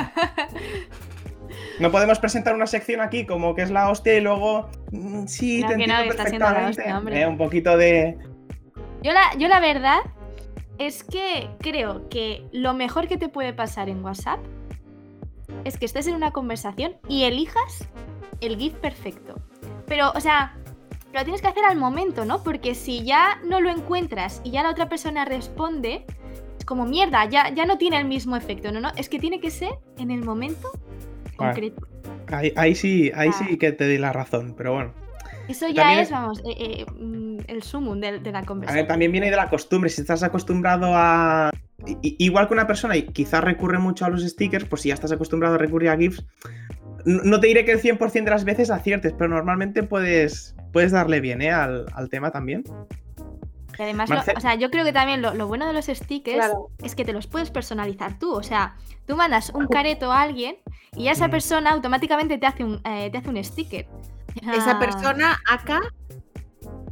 No 1.80 1.92
podemos 1.92 2.18
presentar 2.18 2.54
una 2.56 2.66
sección 2.66 3.00
aquí 3.00 3.24
como 3.24 3.54
que 3.54 3.62
es 3.62 3.70
la 3.70 3.88
hostia 3.88 4.16
y 4.16 4.20
luego. 4.20 4.68
mm, 4.90 5.26
Sí, 5.26 5.60
No, 5.62 5.68
te 5.68 5.76
que 5.76 5.86
no, 5.86 5.94
entiendo 5.94 6.02
que 6.04 6.10
está 6.10 6.26
siendo 6.26 6.44
la 6.46 6.54
perfectamente. 6.54 6.80
hostia, 6.82 6.98
hombre. 6.98 7.20
Eh, 7.22 7.26
un 7.26 7.38
poquito 7.38 7.76
de. 7.76 8.18
Yo 9.02 9.12
la, 9.12 9.22
yo 9.38 9.46
la 9.46 9.60
verdad 9.60 9.98
es 10.78 11.04
que 11.04 11.48
creo 11.60 12.08
que 12.08 12.44
lo 12.52 12.74
mejor 12.74 13.06
que 13.06 13.16
te 13.16 13.28
puede 13.28 13.52
pasar 13.52 13.88
en 13.88 14.04
WhatsApp 14.04 14.40
es 15.64 15.78
que 15.78 15.86
estés 15.86 16.06
en 16.06 16.14
una 16.14 16.30
conversación 16.32 16.96
y 17.08 17.24
elijas 17.24 17.88
el 18.40 18.56
GIF 18.56 18.74
perfecto. 18.74 19.36
Pero, 19.86 20.12
o 20.14 20.20
sea, 20.20 20.54
lo 21.12 21.22
tienes 21.24 21.40
que 21.42 21.48
hacer 21.48 21.64
al 21.64 21.76
momento, 21.76 22.24
¿no? 22.24 22.42
Porque 22.42 22.74
si 22.74 23.02
ya 23.04 23.40
no 23.44 23.60
lo 23.60 23.70
encuentras 23.70 24.40
y 24.44 24.50
ya 24.50 24.62
la 24.62 24.70
otra 24.70 24.88
persona 24.88 25.24
responde, 25.24 26.04
es 26.58 26.64
como 26.64 26.84
mierda, 26.84 27.24
ya, 27.24 27.48
ya 27.54 27.64
no 27.66 27.78
tiene 27.78 27.98
el 27.98 28.04
mismo 28.04 28.36
efecto, 28.36 28.70
¿no? 28.72 28.80
no 28.80 28.90
es 28.96 29.08
que 29.08 29.18
tiene 29.18 29.40
que 29.40 29.50
ser 29.50 29.70
en 29.98 30.10
el 30.10 30.22
momento 30.24 30.70
concreto. 31.36 31.86
Ahí, 32.30 32.52
ahí 32.56 32.74
sí, 32.74 33.10
ahí 33.14 33.30
Ah. 33.32 33.44
sí 33.46 33.56
que 33.56 33.72
te 33.72 33.86
di 33.88 33.96
la 33.98 34.12
razón, 34.12 34.54
pero 34.56 34.74
bueno. 34.74 34.92
Eso 35.48 35.66
ya 35.68 35.76
También 35.84 36.00
es, 36.00 36.10
vamos, 36.10 36.40
eh, 36.40 36.54
eh, 36.58 36.86
mm, 36.92 37.38
el 37.46 37.62
sumum 37.62 37.98
de, 38.00 38.18
de 38.18 38.32
la 38.32 38.40
A 38.40 38.44
conversación. 38.44 38.82
ver, 38.82 38.86
también 38.86 39.10
viene 39.12 39.30
de 39.30 39.36
la 39.36 39.48
costumbre. 39.48 39.88
Si 39.88 40.02
estás 40.02 40.22
acostumbrado 40.22 40.92
a. 40.94 41.50
Igual 42.02 42.48
que 42.48 42.54
una 42.54 42.66
persona 42.66 42.96
y 42.96 43.02
quizás 43.06 43.42
recurre 43.42 43.78
mucho 43.78 44.04
a 44.04 44.10
los 44.10 44.22
stickers, 44.22 44.64
pues 44.64 44.82
si 44.82 44.88
ya 44.88 44.94
estás 44.94 45.12
acostumbrado 45.12 45.54
a 45.54 45.58
recurrir 45.58 45.88
a 45.90 45.96
GIFs, 45.96 46.24
no 47.04 47.40
te 47.40 47.46
diré 47.46 47.64
que 47.64 47.72
el 47.72 47.80
100% 47.80 48.24
de 48.24 48.30
las 48.30 48.44
veces 48.44 48.70
aciertes, 48.70 49.14
pero 49.16 49.30
normalmente 49.30 49.82
puedes, 49.82 50.54
puedes 50.72 50.92
darle 50.92 51.20
bien 51.20 51.40
¿eh? 51.42 51.50
al, 51.50 51.86
al 51.94 52.08
tema 52.08 52.30
también. 52.30 52.64
Y 53.78 53.82
además, 53.82 54.10
lo- 54.10 54.18
o 54.36 54.40
sea, 54.40 54.56
yo 54.56 54.70
creo 54.70 54.84
que 54.84 54.92
también 54.92 55.22
lo, 55.22 55.34
lo 55.34 55.46
bueno 55.46 55.66
de 55.66 55.72
los 55.72 55.86
stickers 55.86 56.36
Claro. 56.36 56.70
es 56.82 56.96
que 56.96 57.04
te 57.04 57.12
los 57.12 57.28
puedes 57.28 57.50
personalizar 57.52 58.18
tú. 58.18 58.32
O 58.32 58.42
sea, 58.42 58.74
tú 59.06 59.14
mandas 59.16 59.50
un 59.54 59.68
careto 59.68 60.10
a 60.10 60.22
alguien 60.22 60.56
y 60.96 61.04
ya 61.04 61.12
esa 61.12 61.28
persona 61.28 61.70
automáticamente 61.70 62.38
te 62.38 62.46
hace 62.46 62.64
un, 62.64 62.80
eh, 62.84 63.08
te 63.12 63.18
hace 63.18 63.30
un 63.30 63.42
sticker. 63.44 63.86
Esa 64.42 64.72
Ah, 64.72 64.78
persona 64.80 65.38
acá. 65.48 65.80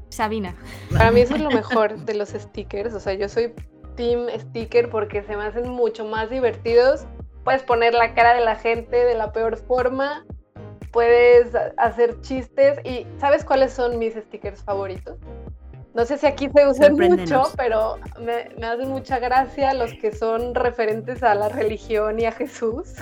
Sabina. 0.08 0.54
Para 0.92 1.10
mí 1.10 1.20
eso 1.20 1.34
es 1.34 1.42
lo 1.42 1.50
mejor 1.62 1.98
de 1.98 2.14
los 2.14 2.28
stickers. 2.30 2.94
O 2.94 3.00
sea, 3.00 3.14
yo 3.14 3.28
soy 3.28 3.52
team 3.96 4.28
sticker 4.38 4.88
porque 4.90 5.22
se 5.22 5.36
me 5.36 5.44
hacen 5.44 5.68
mucho 5.68 6.04
más 6.04 6.30
divertidos. 6.30 7.06
Puedes 7.44 7.62
poner 7.62 7.94
la 7.94 8.14
cara 8.14 8.34
de 8.34 8.44
la 8.44 8.56
gente 8.56 8.96
de 9.04 9.14
la 9.14 9.32
peor 9.32 9.56
forma. 9.56 10.24
Puedes 10.92 11.54
hacer 11.76 12.20
chistes. 12.20 12.78
¿Y 12.84 13.06
sabes 13.18 13.44
cuáles 13.44 13.72
son 13.72 13.98
mis 13.98 14.14
stickers 14.14 14.62
favoritos? 14.62 15.16
No 15.94 16.04
sé 16.04 16.18
si 16.18 16.26
aquí 16.26 16.48
se 16.54 16.66
usan 16.66 16.94
mucho, 16.94 17.44
pero 17.56 17.96
me, 18.20 18.50
me 18.58 18.66
hacen 18.66 18.90
mucha 18.90 19.18
gracia 19.18 19.72
los 19.72 19.94
que 19.94 20.12
son 20.12 20.54
referentes 20.54 21.22
a 21.22 21.34
la 21.34 21.48
religión 21.48 22.20
y 22.20 22.26
a 22.26 22.32
Jesús. 22.32 22.94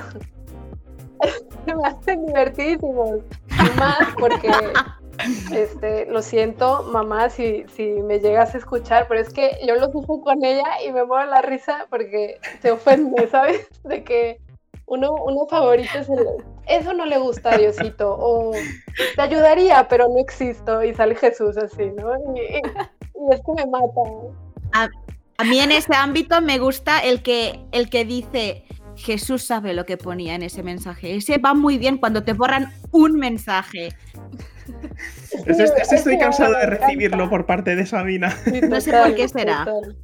Se 1.66 1.74
me 1.74 1.88
hacen 1.88 2.26
divertidísimos. 2.26 3.20
Y 3.48 3.78
más 3.78 4.14
porque 4.18 4.50
este, 5.52 6.06
lo 6.06 6.22
siento, 6.22 6.84
mamá, 6.84 7.30
si, 7.30 7.64
si 7.74 7.84
me 8.02 8.18
llegas 8.20 8.54
a 8.54 8.58
escuchar, 8.58 9.06
pero 9.08 9.20
es 9.20 9.32
que 9.32 9.58
yo 9.66 9.74
los 9.76 9.90
uso 9.94 10.20
con 10.20 10.44
ella 10.44 10.64
y 10.86 10.92
me 10.92 11.04
muero 11.04 11.30
la 11.30 11.42
risa 11.42 11.86
porque 11.90 12.38
se 12.60 12.70
ofende, 12.70 13.26
¿sabes? 13.30 13.66
De 13.84 14.04
que 14.04 14.40
uno, 14.86 15.12
uno 15.12 15.46
favorito 15.46 15.98
es 15.98 16.08
eso 16.66 16.94
no 16.94 17.04
le 17.04 17.18
gusta 17.18 17.52
a 17.52 17.58
Diosito, 17.58 18.16
o 18.18 18.52
te 19.16 19.20
ayudaría, 19.22 19.86
pero 19.88 20.08
no 20.08 20.18
existo, 20.18 20.82
y 20.82 20.94
sale 20.94 21.14
Jesús 21.14 21.56
así, 21.56 21.90
¿no? 21.90 22.14
Y, 22.36 22.40
y- 22.40 22.62
es 23.30 23.40
que 23.40 23.52
me 23.54 23.66
mata. 23.66 24.90
A 25.36 25.44
mí 25.44 25.58
en 25.58 25.72
ese 25.72 25.94
ámbito 25.94 26.40
me 26.40 26.58
gusta 26.58 26.98
el 26.98 27.22
que, 27.22 27.64
el 27.72 27.90
que 27.90 28.04
dice. 28.04 28.64
Jesús 28.96 29.42
sabe 29.42 29.74
lo 29.74 29.84
que 29.86 29.96
ponía 29.96 30.34
en 30.36 30.42
ese 30.42 30.62
mensaje. 30.62 31.16
Ese 31.16 31.38
va 31.38 31.52
muy 31.52 31.78
bien 31.78 31.98
cuando 31.98 32.22
te 32.22 32.32
borran 32.32 32.72
un 32.92 33.14
mensaje. 33.14 33.88
Ese, 35.46 35.64
ese 35.64 35.94
estoy 35.96 36.18
cansado 36.18 36.54
de 36.58 36.66
recibirlo 36.66 37.28
por 37.28 37.44
parte 37.46 37.74
de 37.76 37.84
Sabina. 37.86 38.30
Sí, 38.30 38.60
No 38.68 38.80
sé 38.80 38.92
por 38.92 39.14
qué 39.14 39.28
será. 39.28 39.64
total. 39.64 39.96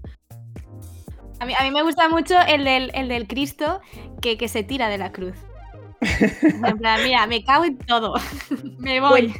A 1.39 1.47
mí, 1.47 1.55
a 1.59 1.63
mí 1.63 1.71
me 1.71 1.83
gusta 1.83 2.09
mucho 2.09 2.35
el 2.49 2.65
del, 2.65 2.91
el 2.95 3.09
del 3.09 3.27
Cristo 3.27 3.81
que, 4.21 4.37
que 4.37 4.49
se 4.49 4.63
tira 4.63 4.89
de 4.89 4.99
la 4.99 5.13
cruz. 5.13 5.35
En 6.43 6.79
plan, 6.79 7.01
mira, 7.03 7.27
me 7.27 7.45
cago 7.45 7.65
en 7.65 7.79
todo. 7.79 8.15
me 8.79 9.01
voy. 9.01 9.33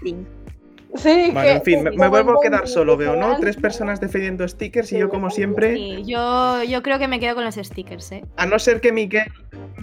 Sí, 0.97 1.31
Bueno, 1.33 1.41
que- 1.43 1.53
en 1.53 1.63
fin, 1.63 1.83
me, 1.85 1.91
que 1.93 1.97
me 1.99 2.09
vuelvo 2.09 2.39
a 2.39 2.43
quedar 2.43 2.67
solo, 2.67 2.97
veo, 2.97 3.15
¿no? 3.15 3.39
Tres 3.39 3.57
personas 3.57 4.01
defendiendo 4.01 4.47
stickers 4.49 4.93
y 4.93 4.99
yo, 4.99 5.09
como 5.09 5.31
siempre, 5.31 5.75
Sí, 5.75 6.03
yo, 6.05 6.65
yo 6.65 6.83
creo 6.83 6.99
que 6.99 7.07
me 7.07 7.21
quedo 7.21 7.37
con 7.37 7.45
los 7.45 7.55
stickers, 7.55 8.11
¿eh? 8.13 8.25
a 8.37 8.47
no 8.47 8.59
ser 8.59 8.81
que 8.81 8.91
Miguel 8.93 9.31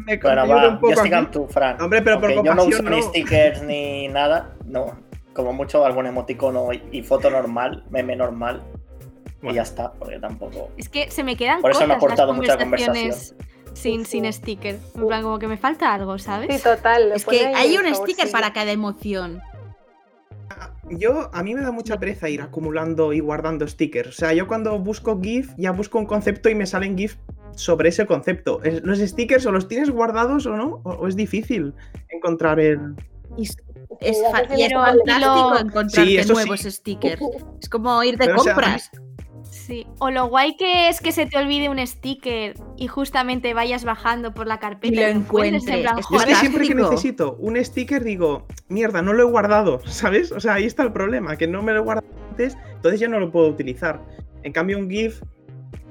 me 0.06 0.18
Bueno, 0.18 0.48
va, 0.48 0.68
un 0.68 0.80
poco 0.80 1.48
Fran. 1.48 1.82
Hombre, 1.82 2.02
pero 2.02 2.20
por 2.20 2.32
yo 2.44 2.54
no 2.54 2.64
uso 2.66 2.84
ni 2.84 3.02
stickers 3.02 3.62
ni 3.64 4.08
nada. 4.10 4.54
No. 4.66 5.07
Como 5.38 5.54
mucho 5.54 5.86
algún 5.86 6.08
emoticono 6.08 6.74
y, 6.74 6.82
y 6.92 7.04
foto 7.04 7.30
normal, 7.30 7.84
meme 7.92 8.16
normal. 8.16 8.64
Y 9.44 9.54
ya 9.54 9.62
está, 9.62 9.94
porque 9.94 10.18
tampoco. 10.18 10.70
Es 10.78 10.90
que 10.90 11.12
se 11.12 11.24
me 11.24 11.38
quedan 11.38 11.62
Por 11.62 11.70
eso 11.70 11.86
me 11.86 11.94
ha 11.94 12.00
cortas 12.00 12.18
las 12.18 12.26
aportado 12.26 12.34
mucha 12.34 12.58
conversaciones 12.58 13.36
sin, 13.74 14.06
Sí, 14.06 14.24
sin 14.24 14.34
sticker. 14.34 14.80
En 14.96 15.08
plan, 15.08 15.22
como 15.22 15.38
que 15.38 15.48
me 15.48 15.58
falta 15.58 15.94
algo, 15.94 16.18
¿sabes? 16.18 16.56
Sí, 16.56 16.64
total. 16.64 17.12
Es 17.12 17.24
que 17.24 17.46
hay 17.46 17.78
un 17.78 17.94
sticker 17.94 18.32
para 18.32 18.52
cada 18.52 18.72
emoción. 18.72 19.40
Yo, 20.90 21.30
a 21.34 21.44
mí 21.44 21.54
me 21.54 21.62
da 21.62 21.72
mucha 21.72 22.00
pereza 22.00 22.30
ir 22.30 22.42
acumulando 22.42 23.14
y 23.14 23.20
guardando 23.20 23.68
stickers. 23.68 24.10
O 24.10 24.12
sea, 24.14 24.34
yo 24.34 24.48
cuando 24.48 24.80
busco 24.80 25.22
GIF, 25.22 25.54
ya 25.56 25.72
busco 25.72 26.00
un 26.00 26.08
concepto 26.08 26.50
y 26.50 26.56
me 26.56 26.66
salen 26.66 26.98
GIF 26.98 27.18
sobre 27.52 27.90
ese 27.90 28.08
concepto. 28.08 28.60
¿Los 28.82 28.98
stickers 28.98 29.46
o 29.46 29.52
los 29.52 29.68
tienes 29.68 29.92
guardados 29.92 30.48
o 30.48 30.58
no? 30.58 30.82
¿O, 30.84 30.94
o 30.94 31.08
es 31.08 31.16
difícil 31.16 31.76
encontrar 32.10 32.60
el...? 32.60 32.96
Y 33.38 33.48
es, 34.02 34.18
Sí, 34.18 34.24
es 34.24 34.28
a 34.28 34.32
fa- 34.32 34.42
veces 34.44 34.60
y 34.60 34.64
es 34.64 34.72
no 34.72 34.80
vale. 34.80 34.98
fantástico 35.06 35.50
Lo- 35.52 35.60
encontrarte 35.60 36.06
Sí, 36.06 36.18
eso 36.18 36.28
sí. 36.28 36.34
nuevos 36.34 36.60
stickers. 36.62 37.22
Es 37.62 37.70
como 37.70 38.04
ir 38.04 38.18
de 38.18 38.26
Pero, 38.26 38.40
o 38.40 38.44
sea, 38.44 38.54
compras. 38.54 38.92
Sí, 39.50 39.86
o 40.00 40.10
lo 40.12 40.28
guay 40.28 40.56
que 40.58 40.88
es 40.90 41.02
que 41.02 41.12
se 41.12 41.26
te 41.26 41.38
olvide 41.38 41.70
un 41.70 41.86
sticker 41.86 42.54
y 42.78 42.88
justamente 42.88 43.54
vayas 43.54 43.84
bajando 43.86 44.34
por 44.34 44.48
la 44.48 44.60
carpeta 44.60 44.94
Y 44.94 44.96
lo 44.98 45.02
encuentres, 45.08 45.68
en 45.68 45.82
plan, 45.82 45.98
encuentres. 46.00 46.00
Es 46.00 46.10
Yo 46.10 46.18
es 46.18 46.26
que 46.26 46.34
"Joder, 46.34 46.36
siempre 46.36 46.68
que 46.68 46.76
necesito 46.76 47.36
un 47.40 47.64
sticker 47.64 48.04
digo, 48.04 48.46
mierda, 48.70 49.02
no 49.02 49.14
lo 49.14 49.24
he 49.24 49.26
guardado, 49.30 49.82
¿sabes? 49.86 50.32
O 50.32 50.40
sea, 50.40 50.56
ahí 50.56 50.66
está 50.66 50.84
el 50.84 50.92
problema, 50.94 51.36
que 51.38 51.48
no 51.48 51.62
me 51.64 51.74
lo 51.74 51.80
he 51.80 51.84
guardado 51.84 52.08
antes, 52.30 52.58
entonces 52.76 53.00
ya 53.00 53.08
no 53.08 53.20
lo 53.20 53.32
puedo 53.32 53.48
utilizar. 53.48 54.02
En 54.44 54.54
cambio, 54.54 54.78
un 54.78 54.90
GIF, 54.90 55.22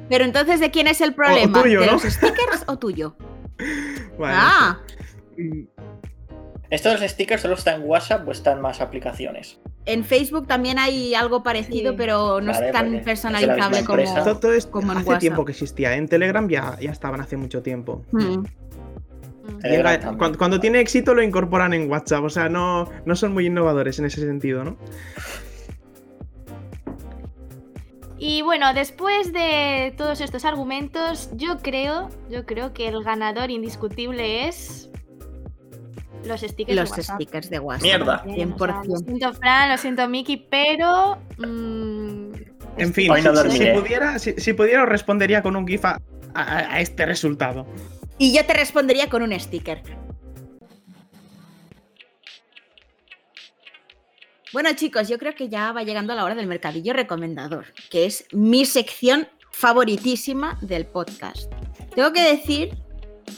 Pero 0.08 0.24
entonces, 0.24 0.60
¿de 0.60 0.70
quién 0.70 0.86
es 0.86 1.00
el 1.00 1.14
problema? 1.14 1.62
tuyo, 1.62 1.80
¿De 1.80 1.86
¿no? 1.86 1.92
los 1.92 2.02
stickers 2.02 2.64
o 2.68 2.78
tuyo? 2.78 3.16
vale, 4.18 4.34
ah, 4.38 4.80
¿Esto 6.70 6.88
de 6.90 6.98
los 6.98 7.10
stickers 7.10 7.42
solo 7.42 7.54
está 7.54 7.74
en 7.74 7.82
WhatsApp 7.84 8.26
o 8.26 8.32
está 8.32 8.52
en 8.52 8.60
más 8.60 8.80
aplicaciones? 8.80 9.58
en 9.88 10.04
Facebook 10.04 10.48
también 10.48 10.80
hay 10.80 11.14
algo 11.14 11.44
parecido, 11.44 11.92
Sí. 11.92 11.96
pero 11.96 12.40
no 12.40 12.52
Vale, 12.52 12.66
es 12.66 12.72
tan 12.72 12.92
es 12.94 13.04
personalizable 13.04 13.84
como. 13.84 14.02
todo, 14.24 14.38
todo 14.38 14.52
esto 14.52 14.70
como 14.72 14.90
en 14.90 14.98
hace 14.98 15.06
WhatsApp. 15.08 15.20
tiempo 15.20 15.44
que 15.44 15.52
existía. 15.52 15.94
En 15.94 16.08
Telegram 16.08 16.48
ya, 16.48 16.76
ya 16.80 16.90
estaban 16.90 17.20
hace 17.20 17.36
mucho 17.36 17.62
tiempo. 17.62 18.02
Mm. 18.10 18.18
Mm. 18.18 18.44
También. 19.62 20.16
cuando, 20.18 20.38
cuando 20.38 20.58
tiene 20.58 20.80
éxito 20.80 21.14
lo 21.14 21.22
incorporan 21.22 21.72
en 21.72 21.88
WhatsApp, 21.88 22.24
o 22.24 22.30
sea, 22.30 22.48
no, 22.48 22.90
no 23.04 23.14
son 23.14 23.32
muy 23.32 23.46
innovadores 23.46 24.00
en 24.00 24.06
ese 24.06 24.22
sentido, 24.22 24.64
¿no? 24.64 24.76
Y 28.18 28.42
bueno, 28.42 28.72
después 28.72 29.32
de 29.32 29.94
todos 29.96 30.20
estos 30.20 30.44
argumentos, 30.44 31.30
yo 31.34 31.58
creo, 31.58 32.08
yo 32.30 32.46
creo 32.46 32.72
que 32.72 32.88
el 32.88 33.04
ganador 33.04 33.50
indiscutible 33.50 34.48
es 34.48 34.90
los 36.26 36.40
stickers 36.40 36.76
Los 36.76 36.90
de 36.90 36.96
WhatsApp. 36.96 37.14
stickers 37.16 37.50
de 37.50 37.58
WhatsApp. 37.58 37.82
Mierda. 37.82 38.22
Bien, 38.26 38.52
o 38.52 38.58
sea, 38.58 38.66
100%. 38.82 38.84
lo 38.86 38.96
siento 38.98 39.32
Fran, 39.34 39.68
lo 39.70 39.78
siento 39.78 40.08
Miki, 40.08 40.36
pero 40.36 41.18
mm, 41.38 42.32
En 42.78 42.92
fin, 42.94 43.12
no 43.24 43.50
si- 43.50 43.66
pudiera, 43.70 44.18
si, 44.18 44.32
si 44.38 44.52
pudiera 44.52 44.82
os 44.82 44.88
respondería 44.88 45.42
con 45.42 45.56
un 45.56 45.66
GIF 45.66 45.84
a, 45.84 46.00
a- 46.34 46.74
a 46.74 46.80
este 46.80 47.06
resultado. 47.06 47.66
Y 48.18 48.34
yo 48.34 48.44
te 48.46 48.54
respondería 48.54 49.08
con 49.08 49.22
un 49.22 49.38
sticker. 49.38 49.82
Bueno, 54.52 54.70
chicos, 54.74 55.08
yo 55.08 55.18
creo 55.18 55.34
que 55.34 55.48
ya 55.48 55.72
va 55.72 55.82
llegando 55.82 56.14
la 56.14 56.24
hora 56.24 56.34
del 56.34 56.46
mercadillo 56.46 56.92
recomendador, 56.92 57.66
que 57.90 58.06
es 58.06 58.26
mi 58.32 58.64
sección 58.64 59.28
favoritísima 59.50 60.58
del 60.62 60.86
podcast. 60.86 61.52
Tengo 61.94 62.12
que 62.12 62.22
decir 62.22 62.74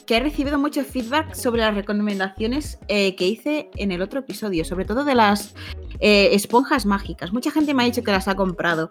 que 0.06 0.16
he 0.16 0.20
recibido 0.20 0.58
mucho 0.58 0.84
feedback 0.84 1.34
sobre 1.34 1.60
las 1.62 1.74
recomendaciones 1.74 2.78
eh, 2.88 3.14
que 3.16 3.26
hice 3.26 3.70
en 3.76 3.92
el 3.92 4.02
otro 4.02 4.20
episodio, 4.20 4.64
sobre 4.64 4.84
todo 4.84 5.04
de 5.04 5.14
las 5.14 5.54
eh, 6.00 6.30
esponjas 6.32 6.86
mágicas. 6.86 7.32
Mucha 7.32 7.50
gente 7.50 7.74
me 7.74 7.82
ha 7.82 7.86
dicho 7.86 8.02
que 8.02 8.12
las 8.12 8.28
ha 8.28 8.34
comprado. 8.34 8.90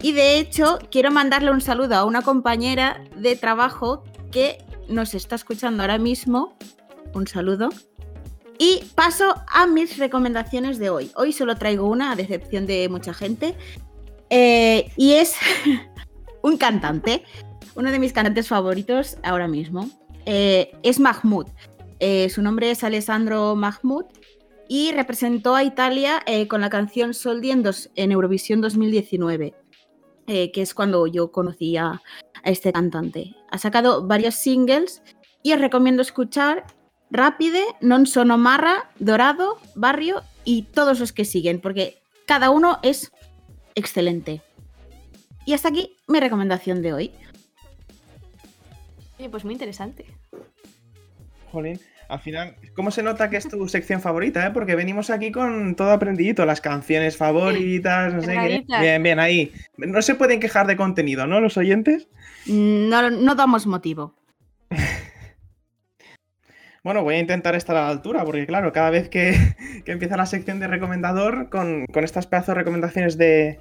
Y 0.00 0.12
de 0.12 0.38
hecho, 0.38 0.78
quiero 0.90 1.10
mandarle 1.10 1.50
un 1.50 1.60
saludo 1.60 1.96
a 1.96 2.04
una 2.04 2.22
compañera 2.22 3.02
de 3.16 3.36
trabajo 3.36 4.04
que 4.30 4.64
nos 4.88 5.14
está 5.14 5.34
escuchando 5.34 5.82
ahora 5.82 5.98
mismo. 5.98 6.56
Un 7.14 7.26
saludo. 7.26 7.70
Y 8.58 8.84
paso 8.94 9.34
a 9.48 9.66
mis 9.66 9.98
recomendaciones 9.98 10.78
de 10.78 10.90
hoy. 10.90 11.10
Hoy 11.14 11.32
solo 11.32 11.56
traigo 11.56 11.88
una, 11.88 12.12
a 12.12 12.16
decepción 12.16 12.66
de 12.66 12.88
mucha 12.88 13.14
gente. 13.14 13.54
Eh, 14.30 14.90
y 14.96 15.12
es 15.12 15.36
un 16.42 16.56
cantante, 16.58 17.24
uno 17.78 17.92
de 17.92 18.00
mis 18.00 18.12
cantantes 18.12 18.48
favoritos 18.48 19.16
ahora 19.22 19.46
mismo. 19.46 19.88
Eh, 20.26 20.72
es 20.82 20.98
Mahmoud. 20.98 21.46
Eh, 22.00 22.28
su 22.28 22.42
nombre 22.42 22.72
es 22.72 22.82
Alessandro 22.82 23.54
Mahmoud 23.54 24.04
y 24.68 24.90
representó 24.92 25.54
a 25.54 25.62
Italia 25.62 26.20
eh, 26.26 26.48
con 26.48 26.60
la 26.60 26.70
canción 26.70 27.14
Soldi 27.14 27.52
en, 27.52 27.62
en 27.94 28.12
Eurovisión 28.12 28.60
2019, 28.60 29.54
eh, 30.26 30.50
que 30.50 30.60
es 30.60 30.74
cuando 30.74 31.06
yo 31.06 31.30
conocí 31.30 31.76
a, 31.76 32.02
a 32.42 32.50
este 32.50 32.72
cantante. 32.72 33.36
Ha 33.50 33.58
sacado 33.58 34.04
varios 34.06 34.34
singles 34.34 35.00
y 35.44 35.52
os 35.52 35.60
recomiendo 35.60 36.02
escuchar 36.02 36.66
Rápide, 37.12 37.62
Non 37.80 38.06
Sono 38.06 38.38
Marra, 38.38 38.90
Dorado, 38.98 39.56
Barrio 39.76 40.22
y 40.44 40.62
todos 40.62 40.98
los 40.98 41.12
que 41.12 41.24
siguen, 41.24 41.60
porque 41.60 42.02
cada 42.26 42.50
uno 42.50 42.80
es 42.82 43.12
excelente. 43.76 44.42
Y 45.46 45.54
hasta 45.54 45.68
aquí 45.68 45.96
mi 46.08 46.18
recomendación 46.18 46.82
de 46.82 46.92
hoy. 46.92 47.12
Oye, 49.18 49.28
pues 49.28 49.44
muy 49.44 49.54
interesante. 49.54 50.06
Jolín, 51.50 51.80
al 52.08 52.20
final, 52.20 52.54
¿cómo 52.74 52.90
se 52.90 53.02
nota 53.02 53.30
que 53.30 53.36
es 53.36 53.48
tu 53.48 53.68
sección 53.68 54.00
favorita, 54.00 54.46
eh? 54.46 54.50
Porque 54.52 54.74
venimos 54.74 55.10
aquí 55.10 55.32
con 55.32 55.74
todo 55.74 55.90
aprendidito, 55.90 56.46
las 56.46 56.60
canciones 56.60 57.16
favoritas, 57.16 58.14
no 58.14 58.22
sé 58.22 58.32
qué. 58.32 58.64
Bien, 58.80 59.02
bien, 59.02 59.18
ahí. 59.18 59.52
No 59.76 60.00
se 60.02 60.14
pueden 60.14 60.40
quejar 60.40 60.66
de 60.66 60.76
contenido, 60.76 61.26
¿no? 61.26 61.40
Los 61.40 61.56
oyentes. 61.56 62.08
No, 62.46 63.10
no 63.10 63.34
damos 63.34 63.66
motivo. 63.66 64.14
Bueno, 66.84 67.02
voy 67.02 67.16
a 67.16 67.18
intentar 67.18 67.54
estar 67.54 67.76
a 67.76 67.82
la 67.82 67.88
altura, 67.90 68.24
porque 68.24 68.46
claro, 68.46 68.72
cada 68.72 68.88
vez 68.88 69.10
que, 69.10 69.34
que 69.84 69.92
empieza 69.92 70.16
la 70.16 70.24
sección 70.24 70.58
de 70.58 70.68
recomendador, 70.68 71.50
con, 71.50 71.84
con 71.86 72.02
estas 72.02 72.26
pedazos 72.26 72.48
de 72.48 72.54
recomendaciones 72.54 73.18
de, 73.18 73.60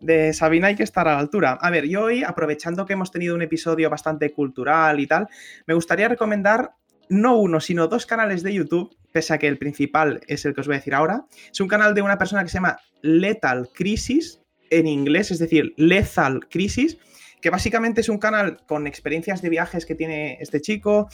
de 0.00 0.32
Sabina 0.32 0.68
hay 0.68 0.76
que 0.76 0.82
estar 0.82 1.08
a 1.08 1.14
la 1.14 1.18
altura. 1.18 1.58
A 1.60 1.70
ver, 1.70 1.86
yo 1.86 2.04
hoy, 2.04 2.24
aprovechando 2.24 2.86
que 2.86 2.92
hemos 2.92 3.10
tenido 3.10 3.34
un 3.34 3.42
episodio 3.42 3.90
bastante 3.90 4.32
cultural 4.32 5.00
y 5.00 5.06
tal, 5.06 5.28
me 5.66 5.74
gustaría 5.74 6.08
recomendar 6.08 6.72
no 7.08 7.36
uno, 7.36 7.60
sino 7.60 7.88
dos 7.88 8.06
canales 8.06 8.42
de 8.42 8.52
YouTube, 8.52 8.96
pese 9.12 9.34
a 9.34 9.38
que 9.38 9.48
el 9.48 9.58
principal 9.58 10.20
es 10.26 10.44
el 10.44 10.54
que 10.54 10.60
os 10.60 10.66
voy 10.66 10.76
a 10.76 10.78
decir 10.78 10.94
ahora. 10.94 11.24
Es 11.50 11.60
un 11.60 11.68
canal 11.68 11.94
de 11.94 12.02
una 12.02 12.18
persona 12.18 12.42
que 12.42 12.48
se 12.48 12.54
llama 12.54 12.78
Lethal 13.02 13.68
Crisis, 13.74 14.40
en 14.70 14.86
inglés, 14.86 15.30
es 15.30 15.38
decir, 15.38 15.72
Lethal 15.76 16.46
Crisis, 16.48 16.98
que 17.40 17.50
básicamente 17.50 18.00
es 18.00 18.08
un 18.08 18.18
canal 18.18 18.58
con 18.66 18.86
experiencias 18.86 19.42
de 19.42 19.48
viajes 19.48 19.86
que 19.86 19.94
tiene 19.94 20.38
este 20.40 20.60
chico. 20.60 21.08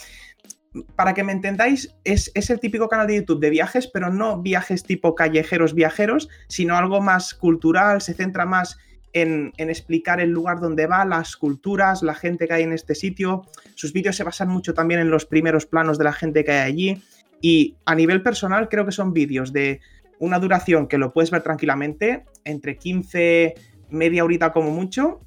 Para 0.97 1.15
que 1.15 1.23
me 1.23 1.33
entendáis, 1.33 1.95
es, 2.05 2.33
es 2.35 2.51
el 2.51 2.61
típico 2.61 2.89
canal 2.89 3.07
de 3.07 3.17
YouTube 3.17 3.41
de 3.41 3.51
viajes, 3.51 3.87
pero 3.87 4.13
no 4.13 4.43
viajes 4.43 4.83
tipo 4.83 5.15
callejeros 5.15 5.75
viajeros, 5.75 6.29
sino 6.49 6.77
algo 6.77 7.01
más 7.01 7.35
cultural, 7.35 8.01
se 8.01 8.15
centra 8.15 8.45
más 8.45 8.77
en, 9.13 9.53
en, 9.57 9.71
explicar 9.71 10.21
el 10.21 10.31
lugar 10.31 10.61
donde 10.61 10.87
va, 10.87 11.05
las 11.05 11.37
culturas, 11.37 12.03
la 12.03 12.15
gente 12.15 12.49
que 12.49 12.55
hay 12.55 12.63
en 12.65 12.73
este 12.73 12.97
sitio. 12.97 13.43
Sus 13.77 13.93
vídeos 13.93 14.17
se 14.17 14.25
basan 14.25 14.49
mucho 14.49 14.75
también 14.75 14.99
en 15.01 15.11
los 15.11 15.27
primeros 15.27 15.67
planos 15.67 15.99
de 15.99 16.05
la 16.05 16.13
gente 16.13 16.45
que 16.45 16.51
hay 16.51 16.73
allí. 16.73 17.03
Y 17.41 17.77
a 17.85 17.95
nivel 17.95 18.23
personal 18.23 18.69
creo 18.69 18.85
que 18.85 18.93
son 18.93 19.13
vídeos 19.13 19.53
de 19.53 19.81
una 20.19 20.39
duración 20.39 20.89
que 20.89 20.99
lo 20.99 21.13
puedes 21.13 21.31
ver 21.31 21.43
tranquilamente, 21.43 22.25
entre 22.45 22.77
15, 22.77 23.55
media 23.91 24.25
horita 24.25 24.53
como 24.53 24.71
mucho. 24.71 25.21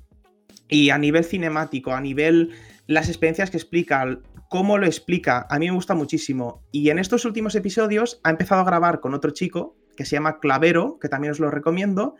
Y 0.67 0.89
a 0.89 0.97
nivel 0.97 1.23
cinemático, 1.23 1.93
a 1.93 2.01
nivel 2.01 2.51
las 2.87 3.07
experiencias 3.07 3.49
que 3.49 3.57
explica, 3.57 4.19
cómo 4.49 4.77
lo 4.77 4.85
explica, 4.85 5.45
a 5.49 5.59
mí 5.59 5.67
me 5.67 5.75
gusta 5.75 5.95
muchísimo. 5.95 6.63
Y 6.71 6.89
en 6.89 6.99
estos 6.99 7.25
últimos 7.25 7.55
episodios 7.55 8.19
ha 8.23 8.29
empezado 8.29 8.61
a 8.61 8.65
grabar 8.65 8.99
con 8.99 9.13
otro 9.13 9.31
chico 9.31 9.75
que 9.95 10.05
se 10.05 10.15
llama 10.15 10.39
Clavero, 10.39 10.99
que 10.99 11.09
también 11.09 11.31
os 11.31 11.39
lo 11.39 11.49
recomiendo 11.49 12.15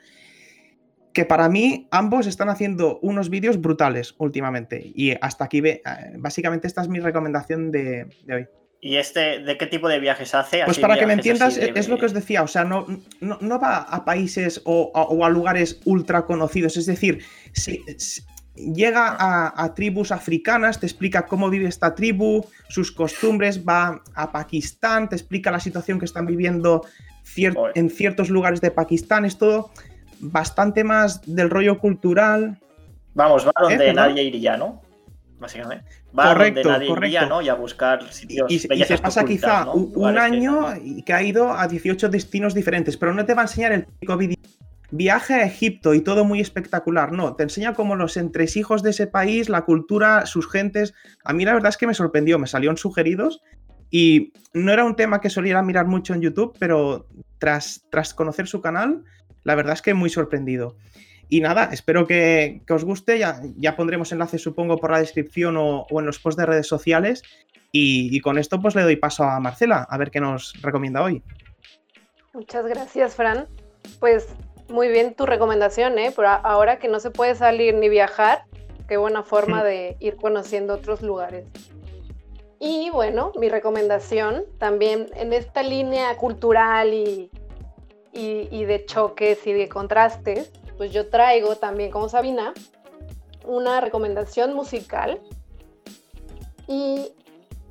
que 1.18 1.26
para 1.26 1.50
mí 1.50 1.88
ambos 1.90 2.28
están 2.28 2.48
haciendo 2.48 3.00
unos 3.00 3.32
vídeos 3.32 3.60
brutales 3.60 4.14
últimamente. 4.20 4.92
Y 4.94 5.14
hasta 5.20 5.46
aquí, 5.46 5.62
ve, 5.62 5.82
eh, 5.84 6.14
básicamente 6.16 6.68
esta 6.68 6.84
es 6.84 6.90
mi 6.90 7.00
recomendación 7.00 7.72
de, 7.72 8.06
de, 8.24 8.36
hoy. 8.36 8.48
¿Y 8.82 8.98
este 8.98 9.40
de 9.40 9.58
qué 9.58 9.66
tipo 9.66 9.90
de 9.90 10.00
viajes 10.00 10.36
hace? 10.36 10.64
Pues 10.64 10.78
para 10.78 10.96
que 11.00 11.08
me 11.08 11.14
entiendas, 11.14 11.56
de... 11.56 11.74
es 11.74 11.90
lo 11.90 11.98
que 11.98 12.06
os 12.06 12.14
decía, 12.14 12.44
o 12.44 12.48
sea, 12.48 12.66
no, 12.66 12.86
no, 13.20 13.40
no 13.42 13.60
va 13.60 13.78
a 13.78 14.06
países 14.06 14.62
o 14.66 14.92
a, 14.94 15.06
o 15.06 15.26
a, 15.26 15.30
lugares 15.30 15.82
ultra 15.86 16.24
conocidos, 16.24 16.78
es 16.78 16.86
decir, 16.86 17.24
si 17.52 17.84
llega 18.58 19.08
a, 19.08 19.64
a, 19.64 19.74
tribus 19.74 20.12
africanas, 20.12 20.80
te 20.80 20.86
explica 20.86 21.26
cómo 21.26 21.50
vive 21.50 21.68
esta 21.68 21.96
tribu, 21.96 22.46
sus 22.68 22.92
costumbres, 22.92 23.64
va 23.68 24.02
a 24.14 24.32
Pakistán, 24.32 25.10
te 25.10 25.16
explica 25.16 25.52
la 25.52 25.60
situación 25.60 26.00
que 26.00 26.06
están 26.06 26.26
viviendo 26.26 26.86
cier 27.24 27.56
en 27.76 27.90
ciertos 27.90 28.30
lugares 28.30 28.62
de 28.62 28.72
Pakistán, 28.72 29.26
es 29.26 29.38
todo 29.38 29.72
bastante 30.20 30.84
más 30.84 31.22
del 31.26 31.50
rollo 31.50 31.80
cultural. 31.80 32.58
Vamos, 33.14 33.48
va 33.48 33.52
donde 33.60 33.90
¿Eh? 33.90 33.94
nadie 33.94 34.24
iría, 34.24 34.58
¿no? 34.58 34.82
Básicamente. 35.40 35.86
Va 36.18 36.34
correcto, 36.34 36.62
donde 36.62 36.72
nadie 36.72 36.88
correcto. 36.88 37.08
iría, 37.08 37.26
¿no? 37.28 37.42
Y 37.42 37.50
a 37.50 37.54
buscar 37.54 38.12
sitios 38.12 38.50
Y, 38.50 38.56
y 38.56 38.84
se 38.84 38.98
pasa 38.98 39.24
quizá 39.24 39.66
¿no? 39.66 39.74
un, 39.74 39.92
un 39.96 40.18
año 40.18 40.74
que... 40.74 40.82
y 40.84 41.02
que 41.04 41.14
ha 41.14 41.22
ido 41.22 41.52
a 41.52 41.68
18 41.68 42.10
destinos 42.10 42.54
diferentes, 42.54 42.98
pero 42.98 43.14
no 43.14 43.26
te 43.26 43.34
va 43.34 43.42
a 43.42 43.46
enseñar 43.46 43.72
el 43.72 43.86
típico 43.86 44.18
vídeo. 44.18 44.38
Viaje 44.92 45.34
a 45.34 45.46
Egipto 45.46 45.94
y 45.94 46.02
todo 46.02 46.24
muy 46.24 46.40
espectacular. 46.40 47.12
No, 47.12 47.36
te 47.36 47.44
enseña 47.44 47.74
como 47.74 47.96
los 47.96 48.16
entresijos 48.16 48.84
de 48.84 48.92
ese 48.92 49.08
país, 49.08 49.50
la 49.50 49.66
cultura, 49.66 50.26
sus 50.26 50.50
gentes. 50.50 50.94
A 51.24 51.34
mí 51.34 51.44
la 51.44 51.54
verdad 51.54 51.70
es 51.70 51.78
que 51.78 51.88
me 51.88 51.94
sorprendió, 51.94 52.40
me 52.40 52.48
salieron 52.48 52.78
sugeridos 52.78 53.42
y 53.90 54.34
no 54.54 54.72
era 54.72 54.86
un 54.86 54.96
tema 54.96 55.22
que 55.22 55.30
soliera 55.30 55.62
mirar 55.62 55.88
mucho 55.88 56.14
en 56.14 56.22
YouTube, 56.22 56.56
pero 56.60 57.08
tras, 57.38 57.86
tras 57.90 58.14
conocer 58.14 58.48
su 58.48 58.62
canal, 58.62 59.04
la 59.44 59.56
verdad 59.56 59.74
es 59.74 59.82
que 59.82 59.94
muy 59.94 60.10
sorprendido. 60.10 60.78
Y 61.30 61.42
nada, 61.42 61.70
espero 61.72 62.08
que, 62.08 62.62
que 62.66 62.74
os 62.74 62.86
guste. 62.86 63.20
Ya, 63.20 63.42
ya, 63.58 63.76
pondremos 63.76 64.12
enlaces, 64.12 64.42
supongo, 64.42 64.78
por 64.78 64.92
la 64.92 65.00
descripción 65.00 65.58
o, 65.58 65.86
o 65.90 66.00
en 66.00 66.06
los 66.06 66.20
posts 66.20 66.38
de 66.38 66.46
redes 66.46 66.68
sociales. 66.68 67.24
Y, 67.74 68.16
y, 68.16 68.22
con 68.22 68.38
esto, 68.38 68.62
pues 68.62 68.76
le 68.76 68.84
doy 68.84 68.96
paso 68.96 69.26
a 69.26 69.40
Marcela, 69.42 69.86
a 69.90 69.98
ver 69.98 70.10
qué 70.10 70.22
nos 70.22 70.54
recomienda 70.62 71.04
hoy. 71.04 71.22
Muchas 72.34 72.66
gracias, 72.66 73.16
Fran. 73.16 73.46
Pues 74.00 74.28
muy 74.70 74.88
bien 74.88 75.16
tu 75.16 75.26
recomendación, 75.26 75.98
¿eh? 76.00 76.12
Pero 76.16 76.30
ahora 76.30 76.80
que 76.80 76.88
no 76.88 77.00
se 77.00 77.12
puede 77.12 77.36
salir 77.36 77.74
ni 77.76 77.90
viajar, 77.90 78.46
qué 78.88 78.98
buena 78.98 79.24
forma 79.24 79.64
de 79.64 79.98
ir 80.00 80.16
conociendo 80.18 80.74
otros 80.74 81.02
lugares. 81.02 81.46
Y 82.60 82.90
bueno, 82.90 83.32
mi 83.38 83.50
recomendación 83.50 84.46
también 84.58 85.08
en 85.16 85.32
esta 85.32 85.62
línea 85.62 86.18
cultural 86.18 86.94
y, 86.94 87.30
y, 88.14 88.66
de 88.66 88.86
choques 88.86 89.46
y 89.46 89.54
de 89.54 89.70
contrastes, 89.70 90.52
pues 90.76 90.92
yo 90.92 91.10
traigo 91.10 91.56
también 91.56 91.92
como 91.92 92.10
Sabina 92.10 92.54
una 93.46 93.80
recomendación 93.80 94.54
musical 94.54 95.22
y 96.68 97.12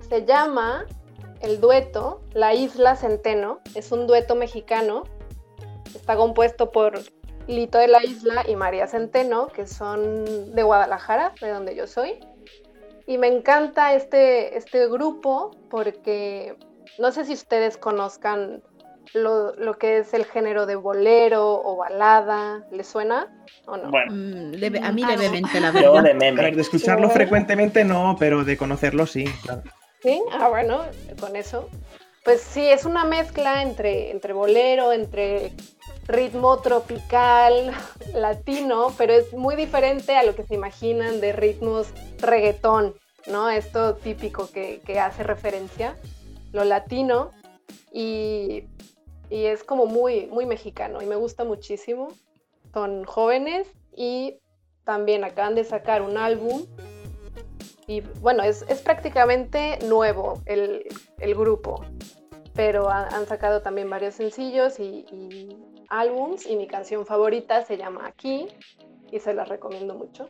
se 0.09 0.25
llama 0.25 0.87
el 1.41 1.61
dueto 1.61 2.23
La 2.33 2.55
Isla 2.55 2.97
Centeno. 2.97 3.61
Es 3.75 3.93
un 3.93 4.07
dueto 4.07 4.35
mexicano. 4.35 5.05
Está 5.97 6.17
compuesto 6.17 6.71
por 6.71 7.01
Lito 7.47 7.79
de 7.79 7.89
la 7.89 8.05
Isla 8.05 8.45
y 8.49 8.57
María 8.57 8.87
Centeno, 8.87 9.49
que 9.49 9.67
son 9.67 10.55
de 10.55 10.63
Guadalajara, 10.63 11.33
de 11.41 11.49
donde 11.51 11.75
yo 11.75 11.87
soy. 11.87 12.19
Y 13.07 13.19
me 13.19 13.29
encanta 13.29 13.95
este, 13.95 14.57
este 14.59 14.89
grupo 14.89 15.51
porque 15.71 16.57
no 16.99 17.13
sé 17.13 17.25
si 17.25 17.35
ustedes 17.35 17.77
conozcan 17.77 18.63
lo, 19.15 19.55
lo, 19.55 19.79
que 19.79 19.99
es 19.99 20.13
el 20.13 20.25
género 20.25 20.67
de 20.67 20.75
bolero 20.75 21.63
o 21.65 21.77
balada. 21.77 22.65
¿Le 22.73 22.83
suena 22.83 23.33
o 23.67 23.77
no? 23.77 23.91
Bueno, 23.91 24.13
Mm, 24.13 24.51
leve- 24.55 24.81
a 24.83 24.91
mí 24.93 25.05
levemente, 25.05 25.61
la 25.61 25.71
verdad. 25.71 25.93
de 25.93 25.99
A 25.99 26.03
ver, 26.03 26.17
meme. 26.17 26.51
de 26.51 26.61
escucharlo 26.61 27.09
Sí. 27.09 27.15
frecuentemente 27.15 27.85
no, 27.85 28.17
pero 28.19 28.45
de 28.45 28.57
conocerlo 28.57 29.07
sí. 29.07 29.25
claro. 29.45 29.63
Sí, 30.03 30.21
ah, 30.33 30.49
bueno, 30.49 30.83
con 31.21 31.37
eso. 31.37 31.69
Pues 32.25 32.41
sí, 32.41 32.67
es 32.69 32.85
una 32.85 33.05
mezcla 33.05 33.63
entre, 33.63 34.11
entre 34.11 34.33
bolero, 34.33 34.93
entre 34.93 35.53
ritmo 36.09 36.59
tropical, 36.59 37.73
latino, 38.15 38.93
pero 38.97 39.13
es 39.13 39.33
muy 39.33 39.57
diferente 39.57 40.17
a 40.17 40.23
lo 40.25 40.35
que 40.35 40.45
se 40.47 40.55
imaginan 40.55 41.21
de 41.21 41.33
ritmos 41.33 41.89
reggaetón, 42.19 42.95
¿no? 43.27 43.49
Esto 43.51 43.95
típico 43.97 44.49
que, 44.51 44.81
que 44.85 45.01
hace 45.01 45.23
referencia, 45.23 45.97
lo 46.53 46.65
latino, 46.65 47.31
y, 47.93 48.65
y 49.31 49.45
es 49.47 49.65
como 49.65 49.87
muy, 49.87 50.27
muy 50.27 50.47
mexicano 50.47 51.03
y 51.03 51.07
me 51.07 51.17
gusta 51.17 51.45
muchísimo. 51.45 52.09
Son 52.73 53.05
jóvenes 53.05 53.67
y 53.97 54.39
también 54.85 55.25
acaban 55.25 55.55
de 55.55 55.65
sacar 55.65 56.03
un 56.03 56.19
álbum 56.19 56.67
y 57.87 58.01
bueno, 58.21 58.43
es, 58.43 58.65
es 58.69 58.81
prácticamente 58.83 59.79
nuevo 59.85 60.43
el, 60.45 60.85
el 61.19 61.35
grupo, 61.35 61.85
pero 62.55 62.91
ha- 62.91 63.09
han 63.09 63.27
sacado 63.27 63.63
también 63.63 63.89
varios 63.89 64.15
sencillos 64.17 64.79
y 64.79 65.07
álbums 65.89 66.47
y 66.47 66.57
mi 66.57 66.67
canción 66.67 67.07
favorita 67.07 67.63
se 67.63 67.77
llama 67.77 68.07
Aquí 68.07 68.49
y 69.11 69.19
se 69.21 69.35
la 69.35 69.45
recomiendo 69.45 69.95
mucho. 69.95 70.29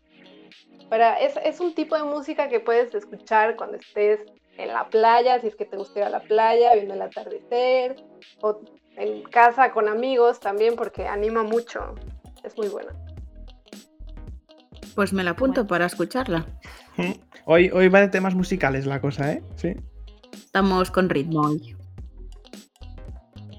Para, 0.88 1.18
es, 1.18 1.36
es 1.44 1.60
un 1.60 1.74
tipo 1.74 1.96
de 1.96 2.04
música 2.04 2.48
que 2.48 2.60
puedes 2.60 2.94
escuchar 2.94 3.56
cuando 3.56 3.76
estés 3.76 4.20
en 4.56 4.68
la 4.68 4.88
playa, 4.88 5.40
si 5.40 5.48
es 5.48 5.56
que 5.56 5.64
te 5.64 5.76
gusta 5.76 6.00
ir 6.00 6.04
a 6.06 6.10
la 6.10 6.20
playa, 6.20 6.74
viendo 6.74 6.94
el 6.94 7.02
atardecer, 7.02 7.96
o 8.40 8.60
en 8.96 9.22
casa 9.24 9.72
con 9.72 9.88
amigos 9.88 10.40
también, 10.40 10.76
porque 10.76 11.06
anima 11.06 11.42
mucho. 11.42 11.94
Es 12.42 12.56
muy 12.56 12.68
buena. 12.68 12.92
Pues 14.94 15.12
me 15.12 15.24
la 15.24 15.32
apunto 15.32 15.66
para 15.66 15.86
escucharla. 15.86 16.46
Hoy, 17.48 17.70
hoy 17.72 17.88
va 17.88 18.00
de 18.00 18.08
temas 18.08 18.34
musicales 18.34 18.86
la 18.86 19.00
cosa, 19.00 19.32
¿eh? 19.32 19.42
Sí. 19.54 19.76
Estamos 20.32 20.90
con 20.90 21.08
ritmo 21.08 21.42
hoy. 21.42 21.76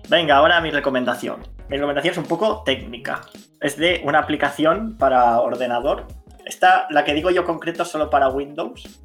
Venga, 0.10 0.36
ahora 0.36 0.60
mi 0.60 0.71
recomendación. 0.71 1.41
Mi 1.69 1.75
recomendación 1.75 2.13
es 2.13 2.17
un 2.17 2.25
poco 2.25 2.63
técnica. 2.63 3.21
Es 3.60 3.77
de 3.77 4.01
una 4.06 4.19
aplicación 4.19 4.97
para 4.97 5.41
ordenador. 5.41 6.06
Esta, 6.45 6.88
la 6.89 7.03
que 7.03 7.13
digo 7.13 7.30
yo 7.30 7.43
concreto, 7.43 7.84
es 7.84 7.89
solo 7.89 8.10
para 8.10 8.30
Windows. 8.30 9.01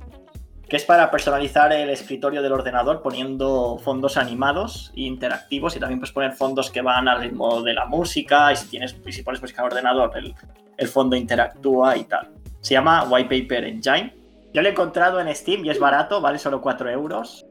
Que 0.68 0.76
es 0.76 0.84
para 0.84 1.10
personalizar 1.10 1.72
el 1.72 1.90
escritorio 1.90 2.40
del 2.40 2.52
ordenador 2.52 3.02
poniendo 3.02 3.78
fondos 3.78 4.16
animados 4.16 4.92
e 4.96 5.02
interactivos. 5.02 5.76
Y 5.76 5.80
también 5.80 5.98
puedes 5.98 6.12
poner 6.12 6.32
fondos 6.32 6.70
que 6.70 6.82
van 6.82 7.08
al 7.08 7.20
ritmo 7.20 7.62
de 7.62 7.74
la 7.74 7.86
música. 7.86 8.52
Y 8.52 8.56
si, 8.56 8.68
tienes, 8.68 8.96
y 9.04 9.12
si 9.12 9.22
pones 9.22 9.40
música 9.40 9.62
en 9.62 9.66
ordenador, 9.66 10.16
el, 10.16 10.34
el 10.76 10.88
fondo 10.88 11.16
interactúa 11.16 11.96
y 11.96 12.04
tal. 12.04 12.30
Se 12.60 12.74
llama 12.74 13.04
White 13.10 13.42
Paper 13.42 13.64
Engine. 13.64 14.14
Yo 14.54 14.62
lo 14.62 14.68
he 14.68 14.70
encontrado 14.70 15.18
en 15.20 15.34
Steam 15.34 15.64
y 15.64 15.70
es 15.70 15.80
barato, 15.80 16.20
vale 16.20 16.38
solo 16.38 16.60
4 16.60 16.90
euros. 16.90 17.44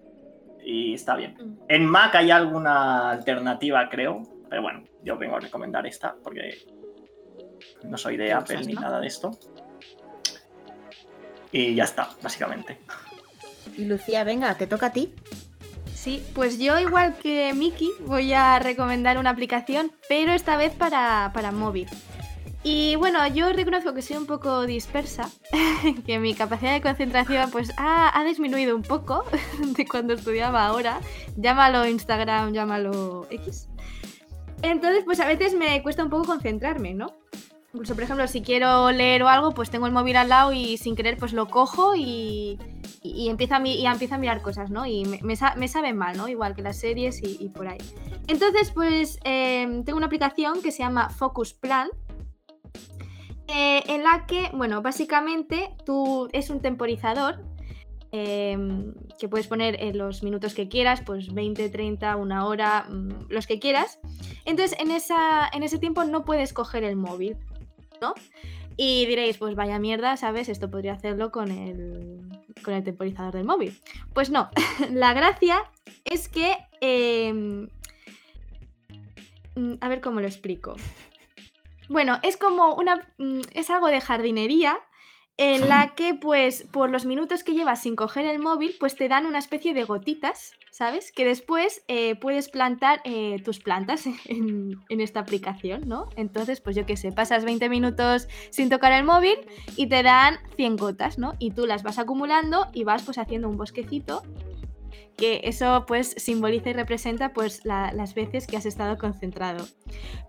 Y 0.63 0.93
está 0.93 1.15
bien. 1.15 1.57
En 1.67 1.85
Mac 1.85 2.15
hay 2.15 2.31
alguna 2.31 3.09
alternativa, 3.09 3.89
creo. 3.89 4.21
Pero 4.51 4.63
bueno, 4.63 4.83
yo 5.01 5.17
vengo 5.17 5.37
a 5.37 5.39
recomendar 5.39 5.87
esta 5.87 6.13
porque 6.21 6.57
no 7.83 7.97
soy 7.97 8.17
de 8.17 8.25
¿Qué 8.25 8.33
Apple 8.33 8.55
usas, 8.55 8.67
ni 8.67 8.73
no? 8.73 8.81
nada 8.81 8.99
de 8.99 9.07
esto. 9.07 9.31
Y 11.53 11.73
ya 11.73 11.85
está, 11.85 12.09
básicamente. 12.21 12.77
Y 13.77 13.85
Lucía, 13.85 14.25
venga, 14.25 14.53
te 14.55 14.67
toca 14.67 14.87
a 14.87 14.91
ti. 14.91 15.15
Sí, 15.93 16.21
pues 16.35 16.59
yo 16.59 16.77
igual 16.79 17.15
que 17.15 17.53
Miki 17.53 17.91
voy 18.01 18.33
a 18.33 18.59
recomendar 18.59 19.17
una 19.17 19.29
aplicación, 19.29 19.93
pero 20.09 20.33
esta 20.33 20.57
vez 20.57 20.73
para, 20.73 21.31
para 21.33 21.53
móvil. 21.53 21.87
Y 22.61 22.95
bueno, 22.97 23.25
yo 23.27 23.53
reconozco 23.53 23.93
que 23.93 24.01
soy 24.01 24.17
un 24.17 24.25
poco 24.25 24.65
dispersa, 24.65 25.29
que 26.05 26.19
mi 26.19 26.33
capacidad 26.33 26.73
de 26.73 26.81
concentración 26.81 27.49
pues 27.51 27.71
ha, 27.77 28.19
ha 28.19 28.23
disminuido 28.25 28.75
un 28.75 28.83
poco 28.83 29.23
de 29.77 29.87
cuando 29.87 30.13
estudiaba 30.13 30.65
ahora. 30.65 30.99
Llámalo 31.37 31.87
Instagram, 31.87 32.51
llámalo 32.51 33.27
X. 33.29 33.70
Entonces 34.61 35.03
pues 35.05 35.19
a 35.19 35.27
veces 35.27 35.53
me 35.55 35.81
cuesta 35.83 36.03
un 36.03 36.09
poco 36.09 36.25
concentrarme, 36.25 36.93
¿no? 36.93 37.07
Incluso, 37.73 37.93
por 37.93 38.03
ejemplo, 38.03 38.27
si 38.27 38.41
quiero 38.41 38.91
leer 38.91 39.23
o 39.23 39.29
algo, 39.29 39.53
pues 39.53 39.69
tengo 39.69 39.85
el 39.87 39.93
móvil 39.93 40.17
al 40.17 40.27
lado 40.27 40.51
y 40.51 40.75
sin 40.77 40.93
querer 40.95 41.15
pues 41.17 41.31
lo 41.31 41.47
cojo 41.47 41.95
y, 41.95 42.59
y, 43.01 43.29
empiezo, 43.29 43.55
a, 43.55 43.65
y 43.65 43.85
empiezo 43.85 44.15
a 44.15 44.17
mirar 44.17 44.41
cosas, 44.41 44.69
¿no? 44.71 44.85
Y 44.85 45.05
me, 45.05 45.19
me, 45.21 45.37
sa- 45.37 45.55
me 45.55 45.69
sabe 45.69 45.93
mal, 45.93 46.17
¿no? 46.17 46.27
Igual 46.27 46.53
que 46.53 46.61
las 46.61 46.77
series 46.77 47.21
y, 47.23 47.47
por 47.47 47.69
ahí. 47.69 47.77
Entonces, 48.27 48.71
pues 48.71 49.19
eh, 49.23 49.83
tengo 49.85 49.95
una 49.95 50.07
aplicación 50.07 50.61
que 50.61 50.71
se 50.71 50.79
llama 50.79 51.09
Focus 51.09 51.53
Plan, 51.53 51.87
eh, 53.47 53.83
en 53.87 54.03
la 54.03 54.25
que, 54.27 54.49
bueno, 54.53 54.81
básicamente 54.81 55.73
tú 55.85 56.27
es 56.33 56.49
un 56.49 56.61
temporizador 56.61 57.41
eh, 58.11 58.57
que 59.19 59.29
puedes 59.29 59.47
poner 59.47 59.81
en 59.81 59.97
los 59.97 60.23
minutos 60.23 60.53
que 60.53 60.67
quieras, 60.67 61.01
pues 61.05 61.33
20, 61.33 61.69
30, 61.69 62.15
una 62.17 62.45
hora, 62.45 62.85
mm, 62.89 63.27
los 63.29 63.47
que 63.47 63.59
quieras. 63.59 63.99
Entonces, 64.45 64.77
en, 64.79 64.91
esa, 64.91 65.49
en 65.53 65.63
ese 65.63 65.77
tiempo 65.77 66.03
no 66.03 66.25
puedes 66.25 66.53
coger 66.53 66.83
el 66.83 66.95
móvil, 66.95 67.37
¿no? 68.01 68.13
Y 68.77 69.05
diréis, 69.05 69.37
pues 69.37 69.55
vaya 69.55 69.79
mierda, 69.79 70.17
¿sabes? 70.17 70.49
Esto 70.49 70.69
podría 70.71 70.93
hacerlo 70.93 71.31
con 71.31 71.51
el, 71.51 72.21
con 72.63 72.73
el 72.73 72.83
temporizador 72.83 73.33
del 73.33 73.45
móvil. 73.45 73.79
Pues 74.13 74.29
no, 74.29 74.49
la 74.91 75.13
gracia 75.13 75.63
es 76.03 76.27
que... 76.29 76.57
em, 76.79 77.67
mm, 79.55 79.73
a 79.81 79.89
ver 79.89 80.01
cómo 80.01 80.19
lo 80.19 80.27
explico. 80.27 80.75
Bueno, 81.89 82.19
es 82.23 82.37
como 82.37 82.73
una. 82.75 83.07
mm, 83.17 83.41
Es 83.53 83.69
algo 83.69 83.87
de 83.87 83.99
jardinería 84.01 84.79
en 85.41 85.67
la 85.67 85.95
que, 85.95 86.13
pues, 86.13 86.67
por 86.71 86.91
los 86.91 87.07
minutos 87.07 87.43
que 87.43 87.53
llevas 87.53 87.81
sin 87.81 87.95
coger 87.95 88.27
el 88.27 88.37
móvil, 88.37 88.75
pues 88.79 88.95
te 88.95 89.07
dan 89.07 89.25
una 89.25 89.39
especie 89.39 89.73
de 89.73 89.85
gotitas, 89.85 90.53
¿sabes? 90.69 91.11
Que 91.11 91.25
después 91.25 91.83
eh, 91.87 92.13
puedes 92.15 92.47
plantar 92.47 93.01
eh, 93.05 93.41
tus 93.43 93.57
plantas 93.57 94.05
en, 94.25 94.79
en 94.87 95.01
esta 95.01 95.19
aplicación, 95.19 95.87
¿no? 95.87 96.09
Entonces, 96.15 96.61
pues 96.61 96.75
yo 96.75 96.85
qué 96.85 96.95
sé, 96.95 97.11
pasas 97.11 97.43
20 97.43 97.69
minutos 97.69 98.27
sin 98.51 98.69
tocar 98.69 98.91
el 98.91 99.03
móvil 99.03 99.35
y 99.75 99.87
te 99.87 100.03
dan 100.03 100.37
100 100.57 100.75
gotas, 100.75 101.17
¿no? 101.17 101.33
Y 101.39 101.49
tú 101.49 101.65
las 101.65 101.81
vas 101.81 101.97
acumulando 101.97 102.67
y 102.71 102.83
vas 102.83 103.01
pues 103.01 103.17
haciendo 103.17 103.49
un 103.49 103.57
bosquecito 103.57 104.21
que 105.17 105.41
eso 105.43 105.85
pues 105.87 106.13
simboliza 106.17 106.69
y 106.71 106.73
representa 106.73 107.33
pues 107.33 107.63
la- 107.65 107.91
las 107.93 108.13
veces 108.15 108.47
que 108.47 108.57
has 108.57 108.65
estado 108.65 108.97
concentrado. 108.97 109.65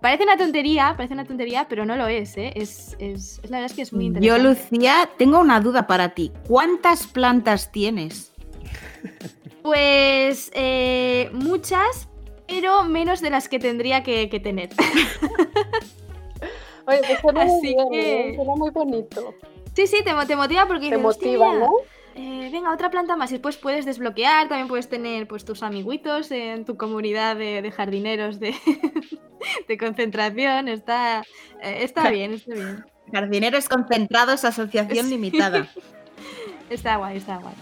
Parece 0.00 0.24
una 0.24 0.36
tontería, 0.36 0.94
parece 0.96 1.14
una 1.14 1.24
tontería, 1.24 1.66
pero 1.68 1.86
no 1.86 1.96
lo 1.96 2.06
es, 2.08 2.36
¿eh? 2.36 2.52
Es, 2.56 2.96
es- 2.98 3.40
es 3.42 3.50
la 3.50 3.58
verdad 3.58 3.70
es 3.70 3.72
que 3.76 3.82
es 3.82 3.92
muy 3.92 4.04
Yo, 4.04 4.08
interesante. 4.36 4.42
Lucía, 4.72 5.10
tengo 5.16 5.38
una 5.40 5.60
duda 5.60 5.86
para 5.86 6.10
ti. 6.10 6.30
¿Cuántas 6.46 7.06
plantas 7.06 7.72
tienes? 7.72 8.32
Pues 9.62 10.50
eh, 10.54 11.30
muchas, 11.32 12.08
pero 12.46 12.84
menos 12.84 13.20
de 13.20 13.30
las 13.30 13.48
que 13.48 13.58
tendría 13.58 14.02
que, 14.02 14.28
que 14.28 14.40
tener. 14.40 14.70
Oye, 16.86 17.00
pues 17.06 17.20
suena 17.20 17.44
muy 17.44 17.58
Así 17.58 17.66
bien, 17.74 17.88
que- 17.90 18.28
¿eh? 18.30 18.34
suena 18.34 18.56
muy 18.56 18.70
bonito. 18.70 19.34
Sí, 19.74 19.86
sí, 19.86 20.02
te, 20.04 20.12
mo- 20.14 20.26
te 20.26 20.36
motiva 20.36 20.66
porque 20.66 20.90
Te 20.90 20.96
dices, 20.96 21.04
"Hostia, 21.06 21.28
motiva, 21.38 21.54
¿no? 21.54 21.72
Eh, 22.14 22.48
venga, 22.52 22.72
otra 22.72 22.90
planta 22.90 23.16
más. 23.16 23.30
Y 23.30 23.34
después 23.34 23.56
puedes 23.56 23.84
desbloquear, 23.84 24.48
también 24.48 24.68
puedes 24.68 24.88
tener 24.88 25.26
pues 25.26 25.44
tus 25.44 25.62
amiguitos 25.62 26.30
en 26.30 26.64
tu 26.64 26.76
comunidad 26.76 27.36
de, 27.36 27.62
de 27.62 27.70
jardineros 27.70 28.40
de, 28.40 28.54
de 29.68 29.78
concentración. 29.78 30.68
Está, 30.68 31.22
eh, 31.62 31.78
está 31.80 32.10
bien, 32.10 32.34
está 32.34 32.54
bien. 32.54 32.84
Jardineros 33.12 33.68
Concentrados 33.68 34.44
Asociación 34.44 35.06
Sí. 35.06 35.12
Limitada. 35.12 35.68
Está 36.70 36.96
guay, 36.96 37.18
está 37.18 37.36
guay. 37.36 37.54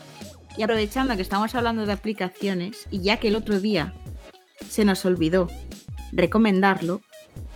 Y 0.57 0.63
aprovechando 0.63 1.17
que 1.17 1.23
estamos 1.23 1.57
hablando 1.57 1.85
de 1.85 1.93
aplicaciones, 1.93 2.87
y 2.93 3.01
ya 3.01 3.17
que 3.17 3.27
el 3.27 3.35
otro 3.35 3.59
día 3.59 3.93
se 4.69 4.85
nos 4.85 5.05
olvidó 5.05 5.49
recomendarlo, 6.13 7.01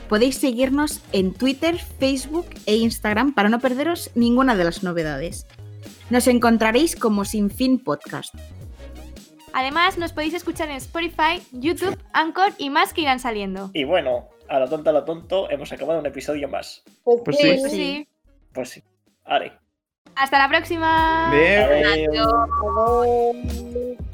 podéis 0.09 0.37
seguirnos 0.37 1.01
en 1.13 1.33
Twitter, 1.33 1.79
Facebook 1.79 2.47
e 2.67 2.75
Instagram 2.75 3.35
para 3.35 3.51
no 3.51 3.61
perderos 3.61 4.11
ninguna 4.17 4.57
de 4.57 4.65
las 4.65 4.83
novedades. 4.83 5.47
Nos 6.11 6.27
encontraréis 6.27 6.97
como 6.97 7.25
Sin 7.25 7.51
Fin 7.51 7.83
Podcast. 7.83 8.35
Además, 9.53 9.99
nos 9.99 10.13
podéis 10.13 10.35
escuchar 10.35 10.69
en 10.69 10.77
Spotify, 10.77 11.41
YouTube, 11.53 11.97
Anchor 12.13 12.53
y 12.59 12.71
más 12.71 12.93
que 12.93 13.03
irán 13.03 13.21
saliendo. 13.21 13.71
Y 13.73 13.85
bueno, 13.85 14.29
a 14.49 14.59
lo 14.59 14.69
tonto, 14.69 14.91
a 14.91 14.93
lo 14.93 15.05
tonto, 15.05 15.49
hemos 15.51 15.73
acabado 15.73 16.01
un 16.01 16.07
episodio 16.07 16.49
más. 16.49 16.83
Pues 17.05 17.21
Pues 17.25 17.37
sí. 17.39 17.43
sí. 17.43 17.59
Pues 17.61 17.73
sí. 17.73 18.09
Pues 18.53 18.69
sí. 18.71 18.83
Vale. 19.25 19.53
Hasta 20.17 20.39
la 20.39 20.49
próxima. 20.49 21.31
Adeu. 21.31 22.09
Adiós. 22.11 24.05